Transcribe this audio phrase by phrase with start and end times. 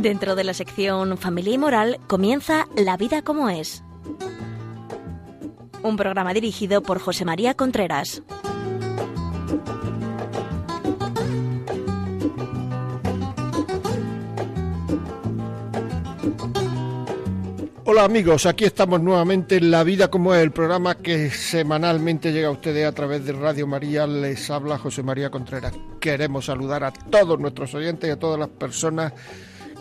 [0.00, 3.84] Dentro de la sección Familia y Moral comienza La vida como es.
[5.82, 8.22] Un programa dirigido por José María Contreras.
[17.84, 22.48] Hola amigos, aquí estamos nuevamente en La Vida como es, el programa que semanalmente llega
[22.48, 24.06] a ustedes a través de Radio María.
[24.06, 25.74] Les habla José María Contreras.
[26.00, 29.12] Queremos saludar a todos nuestros oyentes y a todas las personas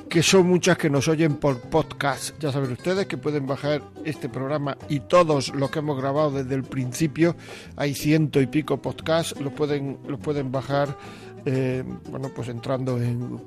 [0.09, 2.37] que son muchas que nos oyen por podcast.
[2.39, 6.55] Ya saben ustedes que pueden bajar este programa y todos los que hemos grabado desde
[6.55, 7.35] el principio.
[7.75, 10.97] Hay ciento y pico podcasts, los pueden, los pueden bajar
[11.45, 13.39] eh, bueno, pues entrando en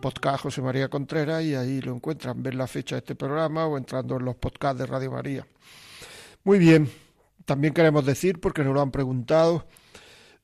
[0.00, 3.76] podcast José María Contreras y ahí lo encuentran, ver la fecha de este programa o
[3.76, 5.46] entrando en los podcasts de Radio María.
[6.44, 6.88] Muy bien,
[7.44, 9.66] también queremos decir, porque nos lo han preguntado,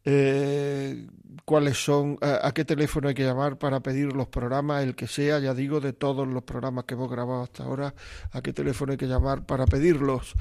[0.05, 1.07] eh,
[1.45, 5.39] cuáles son, a, qué teléfono hay que llamar para pedir los programas, el que sea,
[5.39, 7.95] ya digo, de todos los programas que hemos grabado hasta ahora,
[8.33, 10.35] a qué teléfono hay que llamar para pedirlos.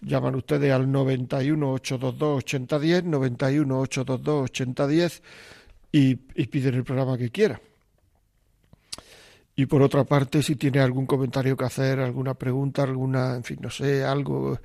[0.00, 5.22] Llaman ustedes al 91 822 8010, 91 822 8010
[5.92, 7.60] y, piden el programa que quiera.
[9.56, 13.58] Y por otra parte, si tiene algún comentario que hacer, alguna pregunta, alguna, en fin,
[13.60, 14.58] no sé, algo,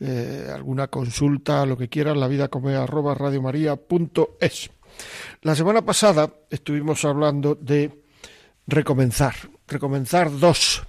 [0.00, 3.14] eh, alguna consulta, lo que quiera, la vida como arroba.
[5.42, 8.04] La semana pasada estuvimos hablando de
[8.66, 9.34] recomenzar,
[9.66, 10.82] recomenzar dos.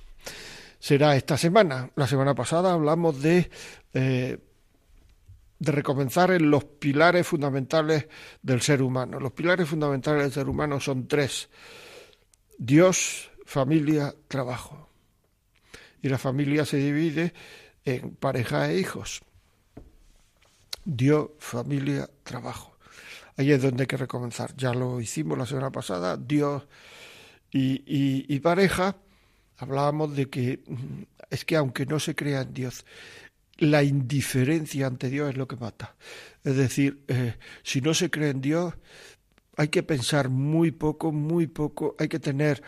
[0.79, 1.89] Será esta semana.
[1.95, 3.49] La semana pasada hablamos de
[3.93, 4.37] eh,
[5.59, 8.07] de recomenzar en los pilares fundamentales
[8.41, 9.19] del ser humano.
[9.19, 11.49] Los pilares fundamentales del ser humano son tres.
[12.57, 14.89] Dios, familia, trabajo.
[16.01, 17.33] Y la familia se divide
[17.83, 19.21] en pareja e hijos.
[20.85, 22.68] Dios, familia, trabajo.
[23.39, 24.53] Ahí es donde hay que recomenzar.
[24.57, 26.17] Ya lo hicimos la semana pasada.
[26.17, 26.67] Dios
[27.49, 28.97] y, pareja.
[29.55, 32.85] Hablábamos de que mm, es que aunque no se crea en Dios,
[33.57, 35.95] la indiferencia ante Dios es lo que mata.
[36.43, 38.73] Es decir, eh, si no se cree en Dios,
[39.55, 42.61] hay que pensar muy poco, muy poco, hay que tener,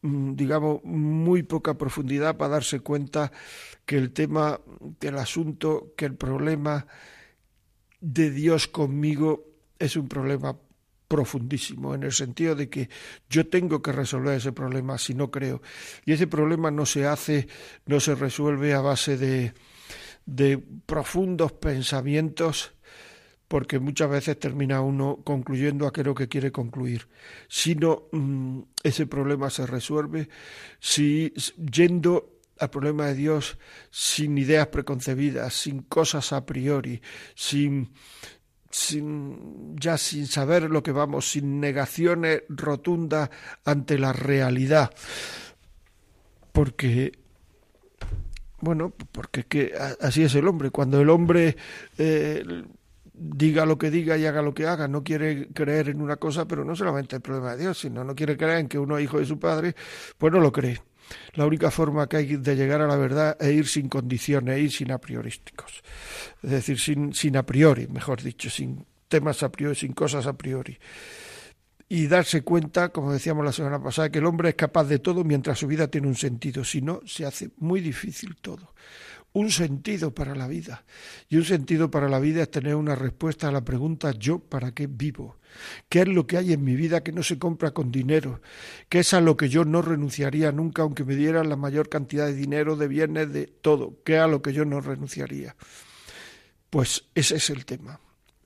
[0.00, 3.30] mm, digamos, muy poca profundidad para darse cuenta
[3.84, 4.58] que el tema,
[4.98, 6.86] que el asunto, que el problema
[8.00, 10.56] de Dios conmigo es un problema
[11.08, 12.88] profundísimo, en el sentido de que
[13.28, 15.62] yo tengo que resolver ese problema si no creo.
[16.04, 17.46] Y ese problema no se hace,
[17.86, 19.52] no se resuelve a base de,
[20.26, 22.72] de profundos pensamientos
[23.48, 27.06] porque muchas veces termina uno concluyendo aquello que quiere concluir.
[27.48, 30.28] Si no, mm, ese problema se resuelve
[30.80, 33.58] si yendo al problema de Dios
[33.90, 37.02] sin ideas preconcebidas, sin cosas a priori,
[37.34, 37.92] sin,
[38.74, 43.30] sin ya sin saber lo que vamos, sin negaciones rotundas
[43.64, 44.90] ante la realidad.
[46.50, 47.12] Porque
[48.58, 50.70] bueno, porque que así es el hombre.
[50.70, 51.56] Cuando el hombre
[51.98, 52.64] eh,
[53.12, 56.48] diga lo que diga y haga lo que haga, no quiere creer en una cosa,
[56.48, 59.04] pero no solamente el problema de Dios, sino no quiere creer en que uno es
[59.04, 59.76] hijo de su padre,
[60.18, 60.80] pues no lo cree.
[61.34, 64.72] La única forma que hay de llegar a la verdad es ir sin condiciones, ir
[64.72, 65.82] sin a priorísticos.
[66.42, 70.32] Es decir, sin, sin a priori, mejor dicho, sin temas a priori, sin cosas a
[70.36, 70.78] priori
[71.88, 75.22] y darse cuenta, como decíamos la semana pasada, que el hombre es capaz de todo
[75.24, 76.64] mientras su vida tiene un sentido.
[76.64, 78.74] Si no, se hace muy difícil todo.
[79.32, 80.84] Un sentido para la vida.
[81.28, 84.72] Y un sentido para la vida es tener una respuesta a la pregunta ¿yo para
[84.72, 85.38] qué vivo?
[85.88, 88.40] ¿Qué es lo que hay en mi vida que no se compra con dinero?
[88.88, 92.26] ¿Qué es a lo que yo no renunciaría nunca aunque me dieran la mayor cantidad
[92.26, 93.98] de dinero, de bienes, de todo?
[94.04, 95.56] ¿Qué es a lo que yo no renunciaría?
[96.70, 98.00] Pues ese es el tema.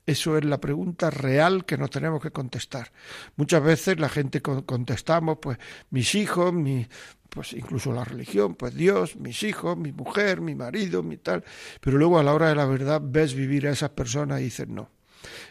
[0.05, 2.91] Eso es la pregunta real que nos tenemos que contestar.
[3.35, 5.59] Muchas veces la gente contestamos, pues
[5.91, 6.87] mis hijos, mi,
[7.29, 11.43] pues incluso la religión, pues Dios, mis hijos, mi mujer, mi marido, mi tal.
[11.79, 14.67] Pero luego a la hora de la verdad ves vivir a esas personas y dices
[14.67, 14.89] no.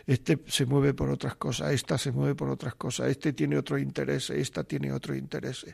[0.06, 3.78] Este se mueve por otras cosas, esta se mueve por otras cosas, este tiene otro
[3.78, 5.66] interés, esta tiene otro interés.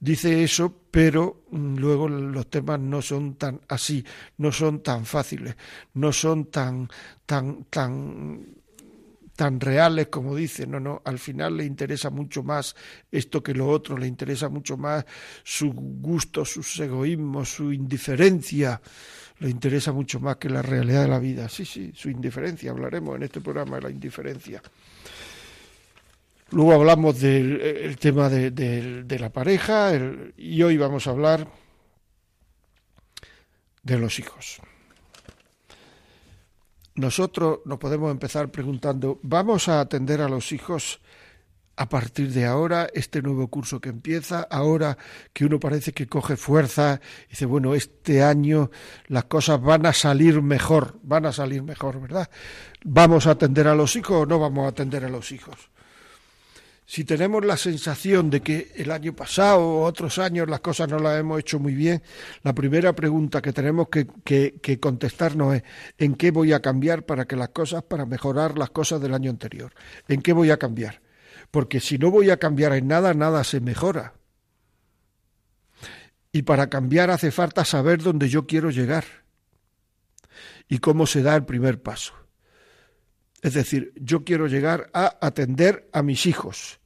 [0.00, 4.04] Dice eso, pero mm, luego los temas no son tan así,
[4.36, 5.56] no son tan fáciles,
[5.94, 6.88] no son tan,
[7.26, 8.58] tan, tan
[9.38, 12.74] tan reales como dice, no, no, al final le interesa mucho más
[13.12, 15.06] esto que lo otro, le interesa mucho más
[15.44, 18.80] su gusto, sus egoísmos, su indiferencia,
[19.40, 21.48] le interesa mucho más que la realidad de la vida.
[21.48, 24.62] Sí, sí, su indiferencia, hablaremos en este programa de la indiferencia.
[26.50, 29.92] Luego hablamos del tema de, la pareja
[30.36, 31.46] y hoy vamos a hablar
[33.82, 34.60] de los hijos.
[36.94, 41.00] Nosotros nos podemos empezar preguntando, ¿vamos a atender a los hijos
[41.78, 44.98] a partir de ahora, este nuevo curso que empieza, ahora
[45.32, 48.72] que uno parece que coge fuerza, dice, bueno, este año
[49.06, 52.28] las cosas van a salir mejor, van a salir mejor, ¿verdad?
[52.84, 55.70] ¿Vamos a atender a los hijos o no vamos a atender a los hijos?
[56.84, 60.98] Si tenemos la sensación de que el año pasado o otros años las cosas no
[60.98, 62.02] las hemos hecho muy bien,
[62.42, 65.62] la primera pregunta que tenemos que, que contestarnos es
[65.96, 69.30] ¿en qué voy a cambiar para que las cosas, para mejorar las cosas del año
[69.30, 69.72] anterior?
[70.08, 71.02] ¿En qué voy a cambiar?
[71.50, 74.14] Porque si no voy a cambiar en nada, nada se mejora.
[76.32, 79.04] Y para cambiar hace falta saber dónde yo quiero llegar
[80.68, 82.12] y cómo se da el primer paso.
[83.40, 86.80] Es decir, yo quiero llegar a atender a mis hijos,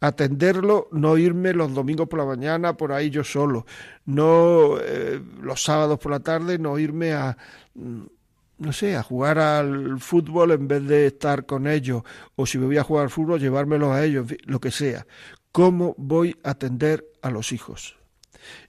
[0.00, 3.66] atenderlo, no irme los domingos por la mañana por ahí yo solo,
[4.04, 7.36] no eh, los sábados por la tarde, no irme a
[7.74, 8.02] mm,
[8.58, 12.02] no sé, a jugar al fútbol en vez de estar con ellos,
[12.36, 15.06] o si me voy a jugar al fútbol, llevármelos a ellos, lo que sea.
[15.52, 17.96] ¿Cómo voy a atender a los hijos?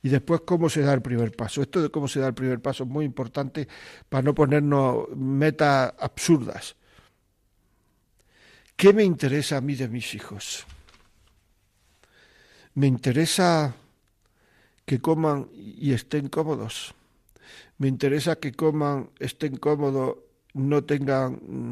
[0.02, 1.62] Y después, ¿cómo se da el primer paso?
[1.62, 3.68] Esto de cómo se da el primer paso es muy importante
[4.08, 6.76] para no ponernos metas absurdas.
[8.76, 10.66] ¿Qué me interesa a mí de mis hijos?
[12.74, 13.74] Me interesa
[14.86, 16.94] que coman y estén cómodos
[17.78, 20.18] me interesa que coman, estén cómodos,
[20.54, 21.72] no tengan, mm,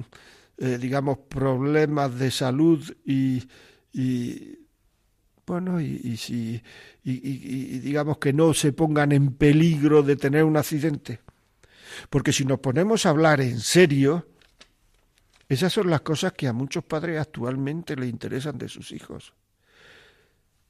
[0.58, 3.44] eh, digamos, problemas de salud y,
[3.94, 4.60] y
[5.46, 6.62] bueno, y, si,
[7.04, 11.20] y, digamos que no se pongan en peligro de tener un accidente.
[12.10, 14.28] Porque si nos ponemos a hablar en serio,
[15.50, 19.34] esas son las cosas que a muchos padres actualmente le interesan de sus hijos.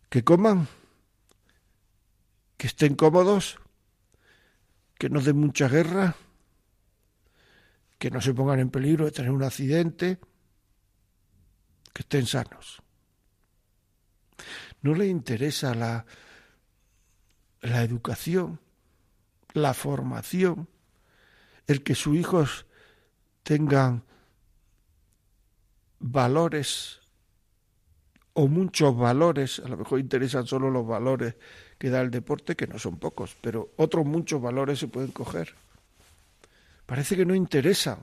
[0.09, 0.67] Que coman,
[2.57, 3.59] que estén cómodos
[5.03, 6.15] que no den mucha guerra,
[7.99, 10.17] que no se pongan en peligro de tener un accidente,
[11.91, 12.81] que estén sanos.
[14.81, 16.05] No le interesa la,
[17.59, 18.61] la educación,
[19.51, 20.69] la formación,
[21.67, 22.65] el que sus hijos
[23.43, 24.05] tengan
[25.99, 27.01] valores
[28.31, 31.35] o muchos valores, a lo mejor interesan solo los valores
[31.83, 35.53] que da el deporte, que no son pocos, pero otros muchos valores se pueden coger.
[36.85, 37.99] Parece que no interesa.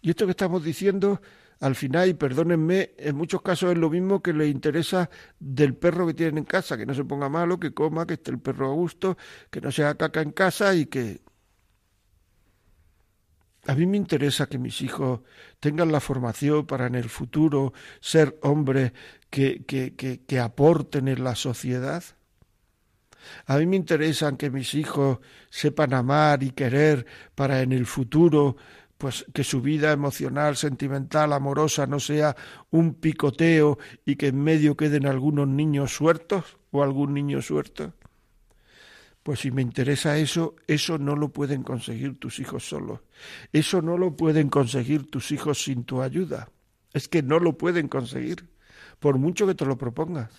[0.00, 1.20] Y esto que estamos diciendo,
[1.58, 6.06] al final, y perdónenme, en muchos casos es lo mismo que le interesa del perro
[6.06, 8.70] que tienen en casa, que no se ponga malo, que coma, que esté el perro
[8.70, 9.18] a gusto,
[9.50, 11.20] que no sea caca en casa y que...
[13.66, 15.20] A mí me interesa que mis hijos
[15.58, 18.92] tengan la formación para en el futuro ser hombres
[19.30, 22.04] que, que, que, aporten en la sociedad.
[23.46, 25.18] A mí me interesan que mis hijos
[25.48, 28.56] sepan amar y querer para en el futuro
[28.98, 32.36] pues que su vida emocional, sentimental, amorosa no sea
[32.70, 37.94] un picoteo y que en medio queden algunos niños suertos o algún niño suerto.
[39.24, 43.00] Pues si me interesa eso, eso no lo pueden conseguir tus hijos solos.
[43.54, 46.50] Eso no lo pueden conseguir tus hijos sin tu ayuda.
[46.92, 48.46] Es que no lo pueden conseguir
[49.00, 50.30] por mucho que te lo propongas.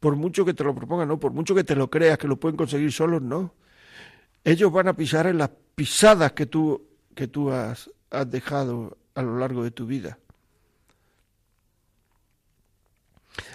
[0.00, 2.36] Por mucho que te lo propongas, no, por mucho que te lo creas que lo
[2.36, 3.54] pueden conseguir solos, no.
[4.42, 6.84] Ellos van a pisar en las pisadas que tú,
[7.14, 10.18] que tú has, has dejado a lo largo de tu vida.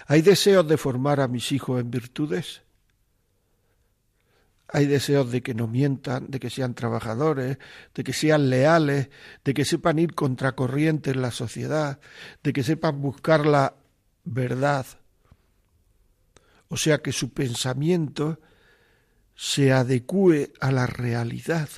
[0.06, 2.62] ¿Hay deseos de formar a mis hijos en virtudes?
[4.74, 7.58] Hay deseos de que no mientan, de que sean trabajadores,
[7.94, 9.10] de que sean leales,
[9.44, 12.00] de que sepan ir contracorriente en la sociedad,
[12.42, 13.74] de que sepan buscar la
[14.24, 14.86] verdad.
[16.68, 18.40] O sea, que su pensamiento
[19.34, 21.68] se adecue a la realidad.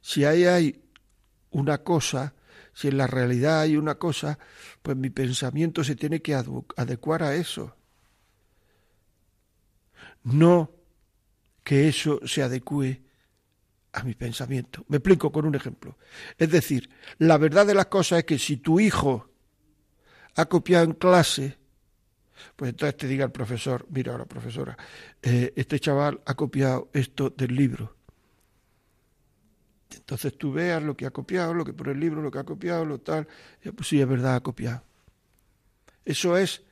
[0.00, 0.82] Si ahí hay
[1.50, 2.34] una cosa,
[2.74, 4.40] si en la realidad hay una cosa,
[4.82, 7.76] pues mi pensamiento se tiene que adecuar a eso
[10.24, 10.70] no
[11.64, 13.02] que eso se adecue
[13.92, 14.84] a mi pensamiento.
[14.88, 15.98] Me explico con un ejemplo.
[16.38, 16.88] Es decir,
[17.18, 19.30] la verdad de las cosas es que si tu hijo
[20.36, 21.58] ha copiado en clase,
[22.56, 24.76] pues entonces te diga el profesor, mira ahora profesora,
[25.20, 27.96] eh, este chaval ha copiado esto del libro.
[29.94, 32.44] Entonces tú veas lo que ha copiado, lo que por el libro, lo que ha
[32.44, 33.28] copiado, lo tal,
[33.76, 34.82] pues sí, es verdad, ha copiado.
[36.04, 36.62] Eso es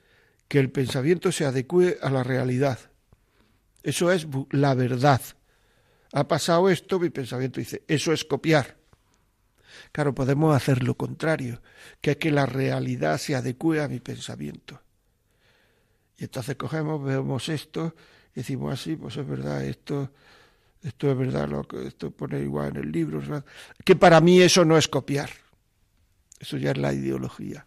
[0.48, 2.89] que el pensamiento se adecue a la realidad.
[3.82, 5.20] Eso es la verdad.
[6.12, 8.76] Ha pasado esto, mi pensamiento dice, eso es copiar.
[9.92, 11.60] Claro, podemos hacer lo contrario,
[12.00, 14.80] que es que la realidad se adecue a mi pensamiento.
[16.18, 17.94] Y entonces cogemos, vemos esto,
[18.34, 20.12] y decimos así, pues es verdad, esto,
[20.82, 23.22] esto es verdad, lo que esto pone igual en el libro,
[23.84, 25.30] que para mí eso no es copiar.
[26.38, 27.66] Eso ya es la ideología.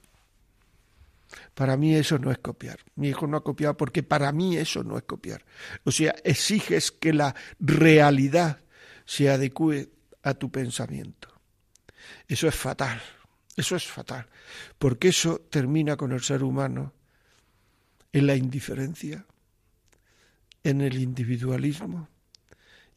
[1.53, 2.79] Para mí eso no es copiar.
[2.95, 5.45] Mi hijo no ha copiado porque para mí eso no es copiar.
[5.83, 8.61] O sea, exiges que la realidad
[9.05, 9.91] se adecue
[10.23, 11.29] a tu pensamiento.
[12.27, 13.01] Eso es fatal.
[13.55, 14.27] Eso es fatal.
[14.77, 16.93] Porque eso termina con el ser humano
[18.11, 19.25] en la indiferencia,
[20.63, 22.09] en el individualismo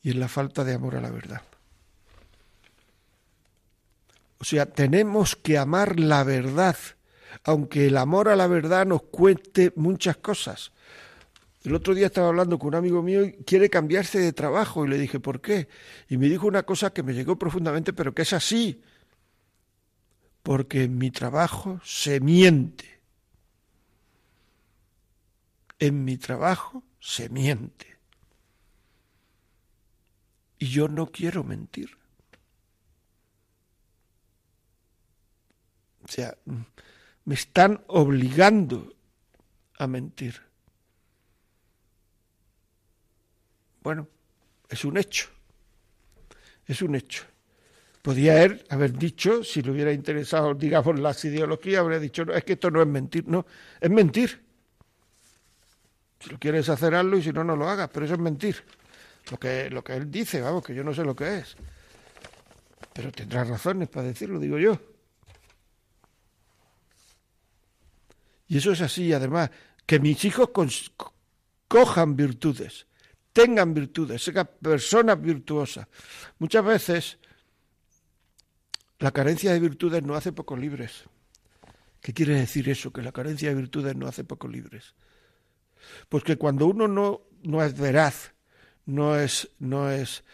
[0.03, 1.43] y en la falta de amor a la verdad.
[4.39, 6.77] O sea, tenemos que amar la verdad
[7.45, 10.73] aunque el amor a la verdad nos cuente muchas cosas.
[11.65, 14.89] El otro día estaba hablando con un amigo mío y quiere cambiarse de trabajo y
[14.89, 15.69] le dije, ¿por qué?
[16.09, 18.83] Y me dijo una cosa que me llegó profundamente, pero que es así.
[20.45, 23.01] Porque en mi trabajo se miente.
[25.81, 27.97] En mi trabajo se miente.
[30.59, 31.91] Y yo no quiero mentir.
[36.05, 36.39] O sea,
[37.27, 38.95] me están obligando
[39.79, 40.41] a mentir.
[43.83, 44.09] Bueno,
[44.69, 45.29] es un hecho.
[46.67, 47.25] Es un hecho.
[48.01, 52.45] Podía él haber dicho, si le hubiera interesado, digamos, las ideologías, habría dicho, no, es
[52.45, 53.45] que esto no es mentir, no,
[53.81, 54.41] es mentir.
[56.21, 58.57] Si lo quieres hacer, hazlo y si no, no lo hagas, pero eso es mentir.
[59.33, 61.57] Lo que, lo que él dice, vamos, que yo no sé lo que es.
[62.93, 64.96] Pero tendrá razones para decirlo, digo yo.
[68.49, 69.51] Y eso es así, además,
[69.87, 70.51] que mis hijos
[71.69, 72.87] cojan virtudes,
[73.33, 75.89] tengan virtudes, sean personas virtuosas.
[76.39, 77.19] Muchas veces
[78.99, 81.05] la carencia de virtudes no hace poco libres.
[82.01, 82.93] ¿Qué quiere decir eso?
[82.93, 84.95] Que la carencia de virtudes no hace poco libres.
[86.09, 88.33] Pues que cuando uno no, no es veraz,
[88.85, 90.25] no es, no es,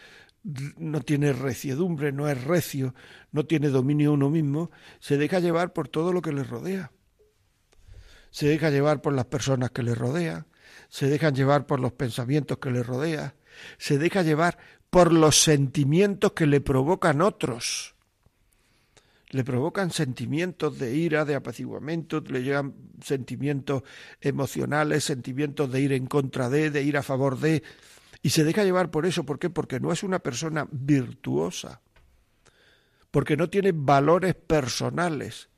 [0.77, 2.93] no tiene reciedumbre, no es recio,
[3.31, 6.91] no tiene dominio uno mismo, se deja llevar por todo lo que le rodea
[8.33, 10.47] se deja llevar por las personas que le rodean,
[10.89, 13.35] se dejan llevar por los pensamientos que le rodean,
[13.77, 14.57] se deja llevar
[14.89, 17.93] por los sentimientos que le provocan otros.
[19.29, 22.73] Le provocan sentimientos de ira, de apaciguamiento, le llegan
[23.03, 23.83] sentimientos
[24.19, 27.61] emocionales, sentimientos de ir en contra de, de ir a favor de,
[28.23, 29.23] y se deja llevar por eso.
[29.27, 29.51] ¿Por qué?
[29.51, 31.81] Porque no es una persona virtuosa,
[33.11, 35.49] porque no tiene valores personales,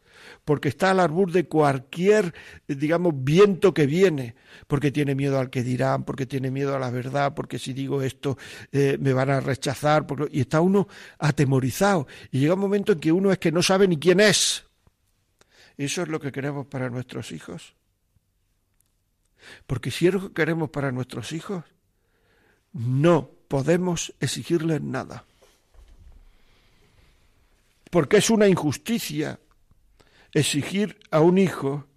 [0.44, 2.34] porque está al arbur de cualquier,
[2.68, 4.36] digamos, viento que viene,
[4.68, 8.02] porque tiene miedo al que dirán, porque tiene miedo a la verdad, porque si digo
[8.02, 8.38] esto
[8.72, 10.88] eh, me van a rechazar, y está uno
[11.20, 12.08] atemorizado.
[12.32, 14.66] Y llega un momento en que uno es que no sabe ni quién es.
[15.78, 17.76] ¿Eso es lo que queremos para nuestros hijos?
[19.68, 21.64] Porque si es lo que queremos para nuestros hijos,
[22.74, 25.26] no podemos exigirles nada.
[27.90, 29.40] Porque es una injusticia
[30.36, 31.88] exigir a un hijo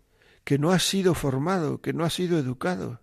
[0.44, 3.00] que no ha sido formado, que no ha sido educado.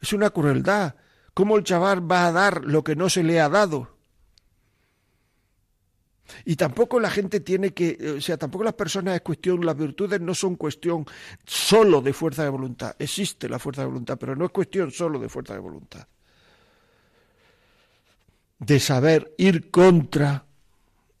[0.00, 0.94] Es una crueldad.
[1.34, 3.98] ¿Cómo el chaval va a dar lo que no se le ha dado?
[6.44, 10.20] Y tampoco la gente tiene que, o sea, tampoco las personas es cuestión, las virtudes
[10.20, 11.04] no son cuestión
[11.44, 12.94] solo de fuerza de voluntad.
[12.98, 16.06] Existe la fuerza de voluntad, pero no es cuestión solo de fuerza de voluntad.
[18.60, 20.46] De saber ir contra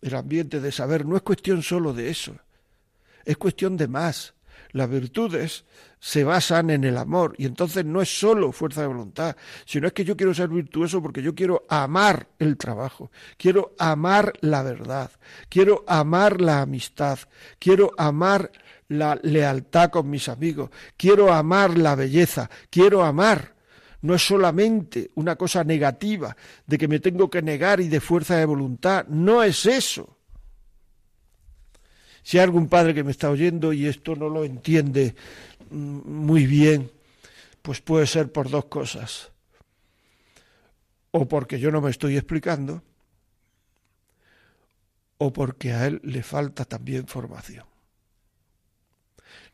[0.00, 2.36] el ambiente, de saber, no es cuestión solo de eso
[3.24, 4.34] es cuestión de más.
[4.70, 5.64] Las virtudes
[6.00, 9.92] se basan en el amor y entonces no es solo fuerza de voluntad, sino es
[9.92, 15.10] que yo quiero ser virtuoso porque yo quiero amar el trabajo, quiero amar la verdad,
[15.48, 17.20] quiero amar la amistad,
[17.58, 18.50] quiero amar
[18.88, 23.54] la lealtad con mis amigos, quiero amar la belleza, quiero amar.
[24.02, 28.36] No es solamente una cosa negativa de que me tengo que negar y de fuerza
[28.36, 30.18] de voluntad, no es eso.
[32.24, 35.14] Si hay algún padre que me está oyendo y esto no lo entiende
[35.70, 36.90] mm, muy bien,
[37.62, 39.30] pues puede ser por dos cosas.
[41.10, 42.82] O porque yo no me estoy explicando,
[45.18, 47.66] o porque a él le falta también formación.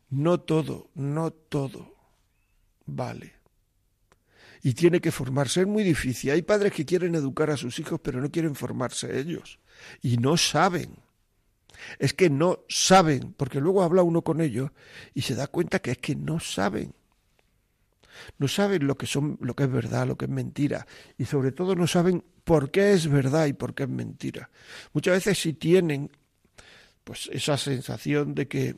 [0.09, 1.95] No todo, no todo
[2.87, 3.35] vale.
[4.63, 5.63] Y tiene que formarse.
[5.63, 6.31] Es muy difícil.
[6.31, 9.59] Hay padres que quieren educar a sus hijos, pero no quieren formarse ellos.
[10.03, 10.97] Y no saben
[11.99, 14.71] es que no saben, porque luego habla uno con ellos
[15.15, 16.93] y se da cuenta que es que no saben.
[18.39, 21.53] No saben lo que son, lo que es verdad, lo que es mentira, y sobre
[21.53, 24.51] todo no saben por qué es verdad y por qué es mentira.
[24.93, 26.11] Muchas veces sí tienen
[27.05, 28.77] pues esa sensación de que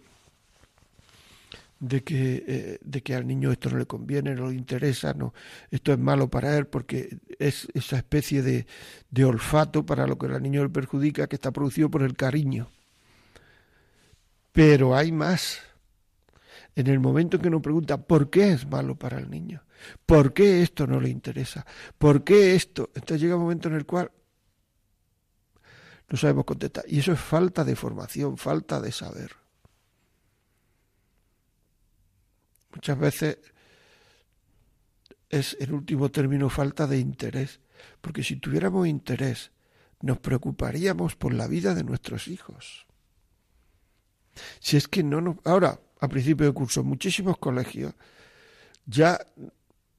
[1.80, 5.34] de que, eh, de que al niño esto no le conviene, no le interesa, no,
[5.68, 8.66] esto es malo para él porque es esa especie de,
[9.10, 12.70] de olfato para lo que al niño le perjudica que está producido por el cariño
[14.52, 15.60] Pero hay más.
[16.74, 19.62] En el momento en que nos pregunta por qué es malo para el niño,
[20.06, 21.66] por qué esto no le interesa,
[21.98, 24.10] por qué esto, entonces llega un momento en el cual
[26.08, 26.84] no sabemos contestar.
[26.88, 29.32] Y eso es falta de formación, falta de saber.
[32.74, 33.38] Muchas veces
[35.28, 37.60] es en último término falta de interés,
[38.00, 39.50] porque si tuviéramos interés
[40.00, 42.86] nos preocuparíamos por la vida de nuestros hijos.
[44.60, 45.36] Si es que no nos...
[45.44, 47.94] Ahora, a principio de curso, muchísimos colegios
[48.86, 49.18] ya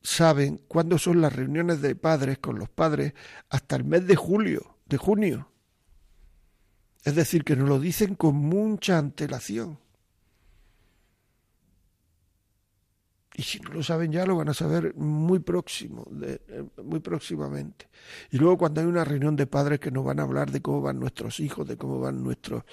[0.02, 3.14] saben cuándo son las reuniones de padres con los padres
[3.50, 5.50] hasta el mes de julio, de junio.
[7.04, 9.80] Es decir, que nos lo dicen con mucha antelación.
[13.36, 17.90] Y si no lo saben ya, lo van a saber muy próximo, eh, muy próximamente.
[18.30, 20.82] Y luego cuando hay una reunión de padres que nos van a hablar de cómo
[20.82, 22.64] van nuestros hijos, de cómo van nuestros...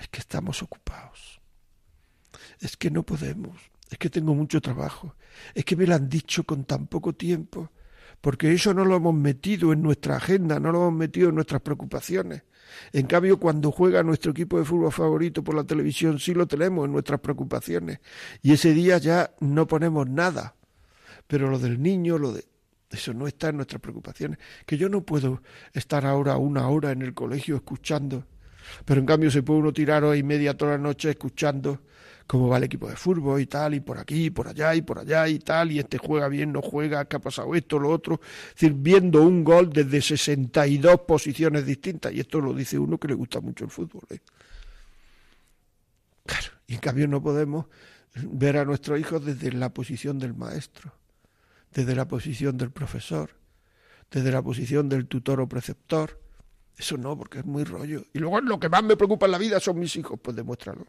[0.00, 1.40] Es que estamos ocupados.
[2.58, 3.70] Es que no podemos.
[3.90, 5.16] Es que tengo mucho trabajo.
[5.54, 7.70] Es que me lo han dicho con tan poco tiempo.
[8.20, 11.62] Porque eso no lo hemos metido en nuestra agenda, no lo hemos metido en nuestras
[11.62, 12.42] preocupaciones.
[12.92, 16.84] En cambio, cuando juega nuestro equipo de fútbol favorito por la televisión, sí lo tenemos
[16.84, 17.98] en nuestras preocupaciones.
[18.42, 20.54] Y ese día ya no ponemos nada.
[21.26, 22.44] Pero lo del niño, lo de...
[22.90, 24.38] Eso no está en nuestras preocupaciones.
[24.66, 25.42] Que yo no puedo
[25.72, 28.26] estar ahora una hora en el colegio escuchando.
[28.84, 31.80] Pero en cambio se puede uno tirar hoy media toda la noche escuchando
[32.30, 34.82] cómo va el equipo de fútbol y tal, y por aquí, y por allá, y
[34.82, 37.90] por allá, y tal, y este juega bien, no juega, qué ha pasado esto, lo
[37.90, 38.20] otro.
[38.50, 43.08] Es decir, viendo un gol desde 62 posiciones distintas, y esto lo dice uno que
[43.08, 44.02] le gusta mucho el fútbol.
[44.10, 44.20] ¿eh?
[46.24, 47.66] Claro, y en cambio no podemos
[48.14, 50.92] ver a nuestros hijos desde la posición del maestro,
[51.74, 53.30] desde la posición del profesor,
[54.08, 56.20] desde la posición del tutor o preceptor.
[56.76, 58.04] Eso no, porque es muy rollo.
[58.12, 60.86] Y luego lo que más me preocupa en la vida son mis hijos, pues demuéstralo.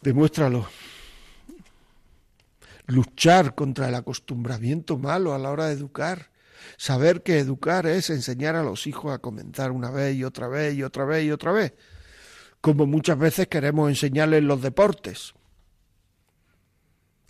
[0.00, 0.68] Demuéstralo.
[2.86, 6.30] Luchar contra el acostumbramiento malo a la hora de educar.
[6.76, 10.74] Saber que educar es enseñar a los hijos a comenzar una vez y otra vez
[10.74, 11.72] y otra vez y otra vez.
[12.60, 15.34] Como muchas veces queremos enseñarles los deportes.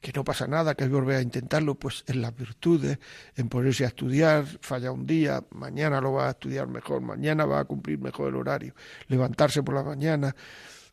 [0.03, 2.99] Que no pasa nada, que volver a intentarlo, pues en las virtudes,
[3.37, 7.61] en ponerse a estudiar, falla un día, mañana lo va a estudiar mejor, mañana va
[7.61, 8.75] a cumplir mejor el horario,
[9.07, 10.35] levantarse por la mañana,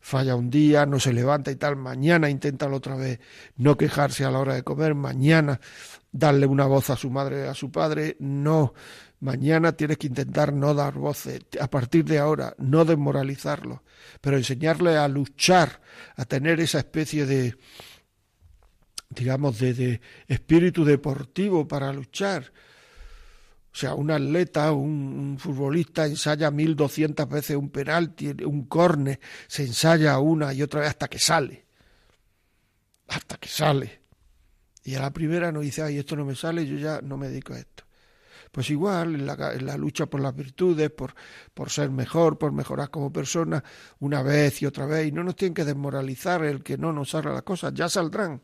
[0.00, 3.18] falla un día, no se levanta y tal, mañana inténtalo otra vez,
[3.56, 5.60] no quejarse a la hora de comer, mañana
[6.12, 8.74] darle una voz a su madre, a su padre, no,
[9.18, 13.82] mañana tienes que intentar no dar voces, a partir de ahora, no desmoralizarlo,
[14.20, 15.80] pero enseñarle a luchar,
[16.16, 17.56] a tener esa especie de,
[19.10, 22.52] digamos, de, espíritu deportivo para luchar,
[23.72, 29.64] o sea, un atleta, un, futbolista ensaya mil doscientas veces un penalti, un córner, se
[29.64, 31.66] ensaya una y otra vez hasta que sale.
[33.08, 34.00] Hasta que sale.
[34.84, 37.28] Y a la primera no dice, ay, esto no me sale, yo ya no me
[37.28, 37.84] dedico a esto.
[38.50, 41.14] Pues igual, en la, en la lucha por las virtudes, por,
[41.54, 43.62] por ser mejor, por mejorar como persona,
[44.00, 47.10] una vez y otra vez, y no nos tienen que desmoralizar el que no nos
[47.10, 48.42] salga las cosas, ya saldrán.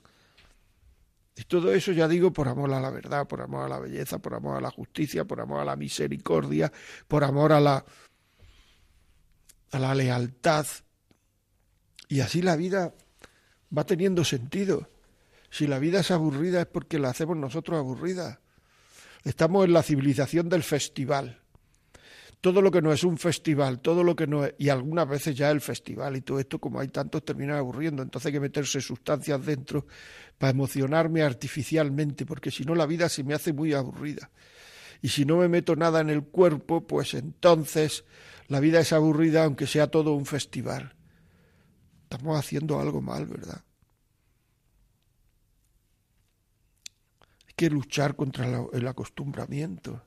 [1.37, 4.18] Y todo eso ya digo por amor a la verdad, por amor a la belleza,
[4.18, 6.72] por amor a la justicia, por amor a la misericordia,
[7.07, 7.85] por amor a la
[9.72, 10.66] a la lealtad.
[12.09, 12.94] Y así la vida
[13.77, 14.88] va teniendo sentido.
[15.51, 18.40] Si la vida es aburrida es porque la hacemos nosotros aburrida.
[19.25, 21.42] Estamos en la civilización del festival
[22.40, 25.35] todo lo que no es un festival, todo lo que no es, y algunas veces
[25.35, 28.03] ya el festival y todo esto, como hay tantos, termina aburriendo.
[28.03, 29.87] Entonces hay que meterse sustancias dentro
[30.38, 34.31] para emocionarme artificialmente, porque si no la vida se me hace muy aburrida.
[35.03, 38.05] Y si no me meto nada en el cuerpo, pues entonces
[38.49, 40.94] la vida es aburrida aunque sea todo un festival.
[42.03, 43.62] Estamos haciendo algo mal, ¿verdad?
[47.46, 50.03] Hay que luchar contra el acostumbramiento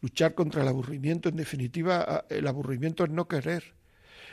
[0.00, 1.28] luchar contra el aburrimiento.
[1.28, 3.74] En definitiva, el aburrimiento es no querer.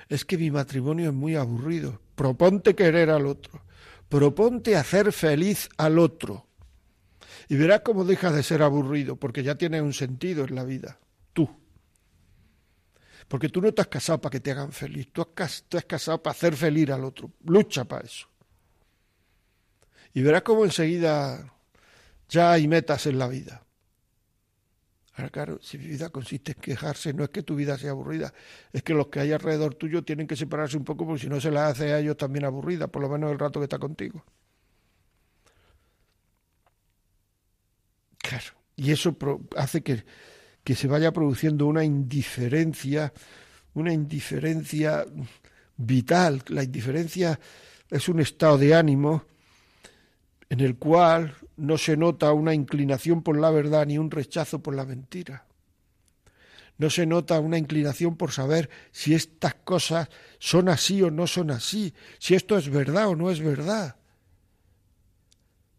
[0.09, 2.01] Es que mi matrimonio es muy aburrido.
[2.15, 3.63] Proponte querer al otro.
[4.09, 6.47] Proponte hacer feliz al otro.
[7.49, 10.99] Y verás cómo deja de ser aburrido, porque ya tiene un sentido en la vida.
[11.33, 11.49] Tú.
[13.27, 15.85] Porque tú no te has casado para que te hagan feliz, tú has, tú has
[15.85, 17.31] casado para hacer feliz al otro.
[17.43, 18.27] Lucha para eso.
[20.13, 21.53] Y verás cómo enseguida
[22.29, 23.66] ya hay metas en la vida.
[25.17, 28.33] Ahora, claro, si mi vida consiste en quejarse, no es que tu vida sea aburrida,
[28.71, 31.41] es que los que hay alrededor tuyo tienen que separarse un poco porque si no
[31.41, 34.23] se la hace a ellos también aburrida, por lo menos el rato que está contigo.
[38.19, 39.17] Claro, y eso
[39.55, 40.05] hace que,
[40.63, 43.11] que se vaya produciendo una indiferencia
[43.77, 45.05] una indiferencia
[45.77, 46.43] vital.
[46.47, 47.39] La indiferencia
[47.89, 49.25] es un estado de ánimo
[50.49, 54.75] en el cual no se nota una inclinación por la verdad ni un rechazo por
[54.75, 55.45] la mentira.
[56.77, 61.49] No se nota una inclinación por saber si estas cosas son así o no son
[61.51, 63.95] así, si esto es verdad o no es verdad.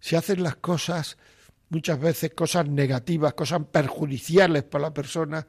[0.01, 1.17] Si hacen las cosas,
[1.71, 5.47] muchas veces cosas negativas, cosas perjudiciales para la persona,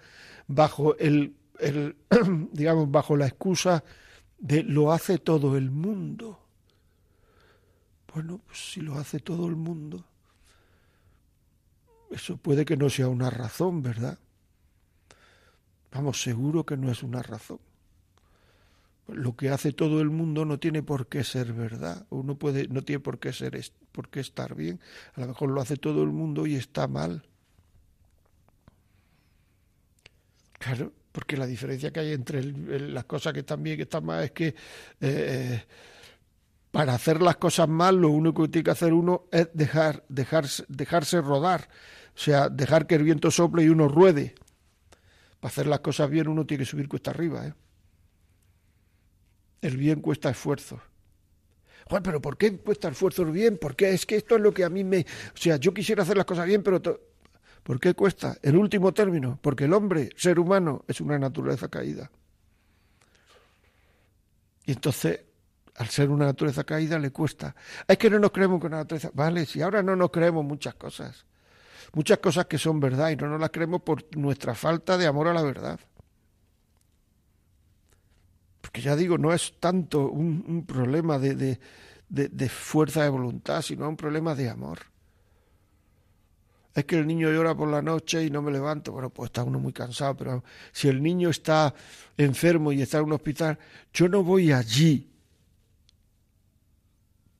[0.47, 1.95] bajo el, el
[2.51, 3.83] digamos, bajo la excusa
[4.37, 6.48] de lo hace todo el mundo.
[8.13, 10.03] Bueno, pues si lo hace todo el mundo,
[12.09, 14.17] eso puede que no sea una razón, ¿verdad?
[15.91, 17.59] Vamos, seguro que no es una razón.
[19.07, 22.67] Lo que hace todo el mundo no tiene por qué ser verdad, o no puede,
[22.67, 23.59] no tiene por qué ser,
[23.91, 24.79] por qué estar bien.
[25.15, 27.23] A lo mejor lo hace todo el mundo y está mal.
[30.59, 34.05] Claro, porque la diferencia que hay entre las cosas que están bien y que están
[34.05, 34.55] mal es que
[35.01, 35.63] eh,
[36.71, 40.63] para hacer las cosas mal lo único que tiene que hacer uno es dejar, dejarse,
[40.67, 41.67] dejarse rodar,
[42.15, 44.35] o sea, dejar que el viento sople y uno ruede.
[45.39, 47.47] Para hacer las cosas bien uno tiene que subir cuesta arriba.
[47.47, 47.53] ¿eh?
[49.61, 50.79] El bien cuesta esfuerzo.
[51.85, 53.57] Juan, pero ¿por qué cuesta esfuerzo el bien?
[53.59, 54.99] Porque es que esto es lo que a mí me...
[54.99, 56.81] O sea, yo quisiera hacer las cosas bien, pero...
[57.63, 58.37] ¿Por qué cuesta?
[58.41, 62.09] En último término, porque el hombre, ser humano, es una naturaleza caída.
[64.65, 65.21] Y entonces
[65.79, 67.55] al ser una naturaleza caída le cuesta.
[67.87, 69.11] Es que no nos creemos con la naturaleza.
[69.13, 71.25] Vale, si ahora no nos creemos muchas cosas.
[71.93, 75.29] Muchas cosas que son verdad y no nos las creemos por nuestra falta de amor
[75.29, 75.79] a la verdad.
[78.59, 81.59] Porque ya digo, no es tanto un, problema de, de,
[82.09, 84.79] de, fuerza de voluntad, sino un problema de amor.
[86.75, 88.91] Es que el niño llora por la noche y no me levanto.
[88.91, 91.73] Bueno, pues está uno muy cansado, pero si el niño está
[92.17, 93.57] enfermo y está en un hospital,
[93.93, 95.09] yo no voy allí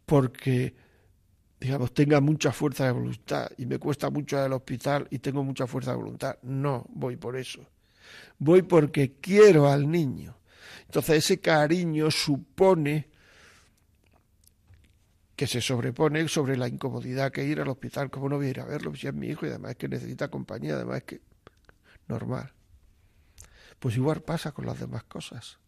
[0.10, 0.74] porque,
[1.60, 5.44] digamos, tenga mucha fuerza de voluntad y me cuesta mucho ir al hospital y tengo
[5.44, 6.40] mucha fuerza de voluntad.
[6.42, 7.64] No voy por eso.
[8.40, 10.36] Voy porque quiero al niño.
[10.86, 13.08] Entonces ese cariño supone
[15.36, 18.10] que se sobrepone sobre la incomodidad que ir al hospital.
[18.10, 18.96] ¿Cómo no voy a ir a verlo?
[18.96, 21.22] Si es mi hijo y además es que necesita compañía, además es que
[22.08, 22.52] normal.
[23.78, 25.60] Pues igual pasa con las demás cosas.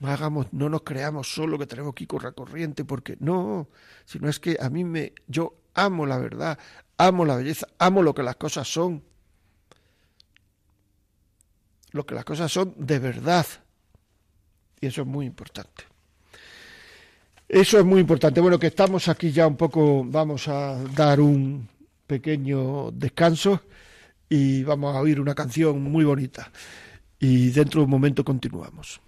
[0.00, 3.68] No hagamos, no nos creamos solo que tenemos que ir con corriente, porque no,
[4.06, 6.58] sino es que a mí me, yo amo la verdad,
[6.96, 9.02] amo la belleza, amo lo que las cosas son.
[11.92, 13.46] Lo que las cosas son de verdad.
[14.80, 15.84] Y eso es muy importante.
[17.46, 18.40] Eso es muy importante.
[18.40, 21.68] Bueno, que estamos aquí ya un poco, vamos a dar un
[22.06, 23.60] pequeño descanso
[24.28, 26.50] y vamos a oír una canción muy bonita.
[27.18, 29.00] Y dentro de un momento continuamos.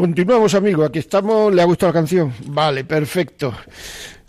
[0.00, 0.82] Continuamos, amigo.
[0.82, 1.54] Aquí estamos.
[1.54, 2.32] ¿Le ha gustado la canción?
[2.46, 3.54] Vale, perfecto.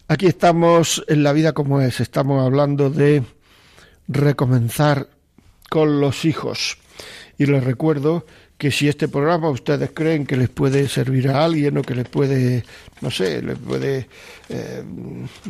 [0.10, 2.02] Aquí estamos en la vida como es.
[2.02, 3.24] Estamos hablando de
[4.10, 5.08] recomenzar
[5.70, 6.78] con los hijos.
[7.38, 8.26] Y les recuerdo
[8.58, 12.10] que si este programa ustedes creen que les puede servir a alguien o que les
[12.10, 12.66] puede,
[13.00, 14.10] no sé, les puede,
[14.50, 14.84] eh,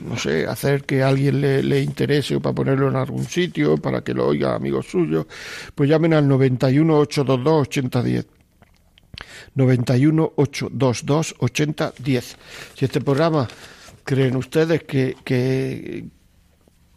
[0.06, 4.04] no sé, hacer que a alguien le, interese o para ponerlo en algún sitio, para
[4.04, 5.26] que lo oiga amigos suyos,
[5.74, 8.41] pues llamen al 91 822 8010.
[9.56, 12.38] 91 822 8010.
[12.76, 13.48] Si este programa
[14.04, 16.06] creen ustedes que, que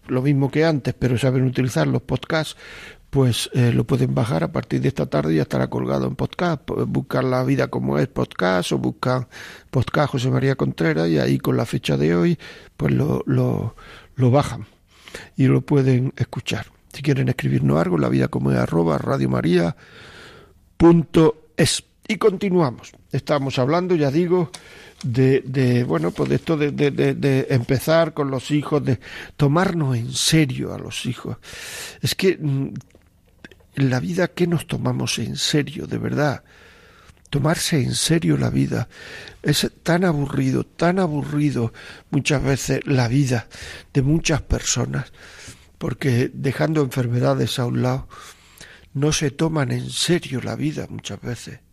[0.07, 2.57] lo mismo que antes, pero saben utilizar los podcasts,
[3.11, 6.17] pues eh, lo pueden bajar a partir de esta tarde y ya estará colgado en
[6.17, 6.69] podcast.
[6.69, 9.29] Buscan la vida como es podcast o buscan
[9.71, 12.37] podcast José María Contreras y ahí con la fecha de hoy
[12.77, 13.77] pues lo, lo,
[14.17, 14.67] lo bajan
[15.37, 16.67] y lo pueden escuchar.
[16.93, 21.85] Si quieren escribirnos algo, la vida como es arroba radiomaria.es.
[22.07, 22.93] Y continuamos.
[23.13, 24.51] Estamos hablando, ya digo,
[25.03, 29.01] de, de bueno, pues de esto de, empezar con los hijos, de
[29.37, 31.39] tomarnos en serio a los hijos.
[32.03, 32.75] Es que mm,
[33.77, 36.45] la vida, ¿qué nos tomamos en serio, de verdad?
[37.31, 38.89] Tomarse en serio la vida.
[39.43, 41.73] Es tan aburrido, tan aburrido
[42.11, 43.49] muchas veces la vida
[43.95, 45.11] de muchas personas,
[45.79, 48.09] porque dejando enfermedades a un lado,
[48.93, 51.64] no se toman en serio la vida muchas veces.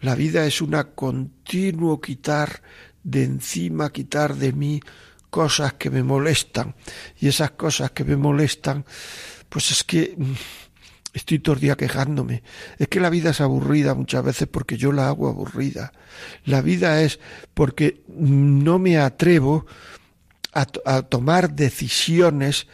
[0.00, 2.62] La vida es una continuo quitar
[3.02, 4.80] de encima, quitar de mí
[5.30, 6.74] cosas que me molestan.
[7.18, 8.84] Y esas cosas que me molestan,
[9.48, 10.32] pues es que mm,
[11.18, 12.42] Estoy todo el día quejándome.
[12.78, 15.92] Es que la vida es aburrida muchas veces porque yo la hago aburrida.
[16.44, 17.18] La vida es
[17.54, 19.66] porque no me atrevo
[20.52, 20.66] a,
[21.02, 22.66] tomar decisiones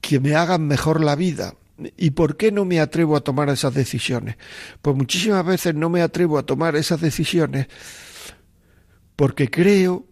[0.00, 1.54] que me hagan mejor la vida.
[1.96, 4.36] ¿Y por qué no me atrevo a tomar esas decisiones?
[4.80, 7.66] Pues muchísimas veces no me atrevo a tomar esas decisiones
[9.14, 10.06] porque creo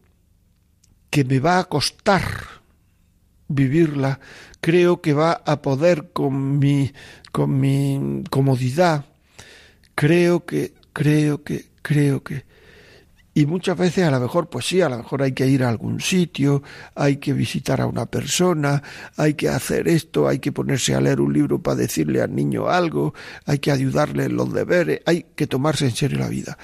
[1.11, 2.23] que me va a costar
[3.49, 4.21] vivirla,
[4.61, 6.93] creo que va a poder con mi,
[7.31, 9.05] con mi comodidad,
[9.95, 12.45] creo que, creo que, creo que.
[13.37, 15.69] Y muchas veces a lo mejor, pues sí, a lo mejor hay que ir a
[15.69, 16.63] algún sitio,
[16.95, 18.81] hay que visitar a una persona,
[19.17, 22.69] hay que hacer esto, hay que ponerse a leer un libro para decirle al niño
[22.69, 23.13] algo,
[23.45, 26.57] hay que ayudarle en los deberes, hay que tomarse en serio la vida.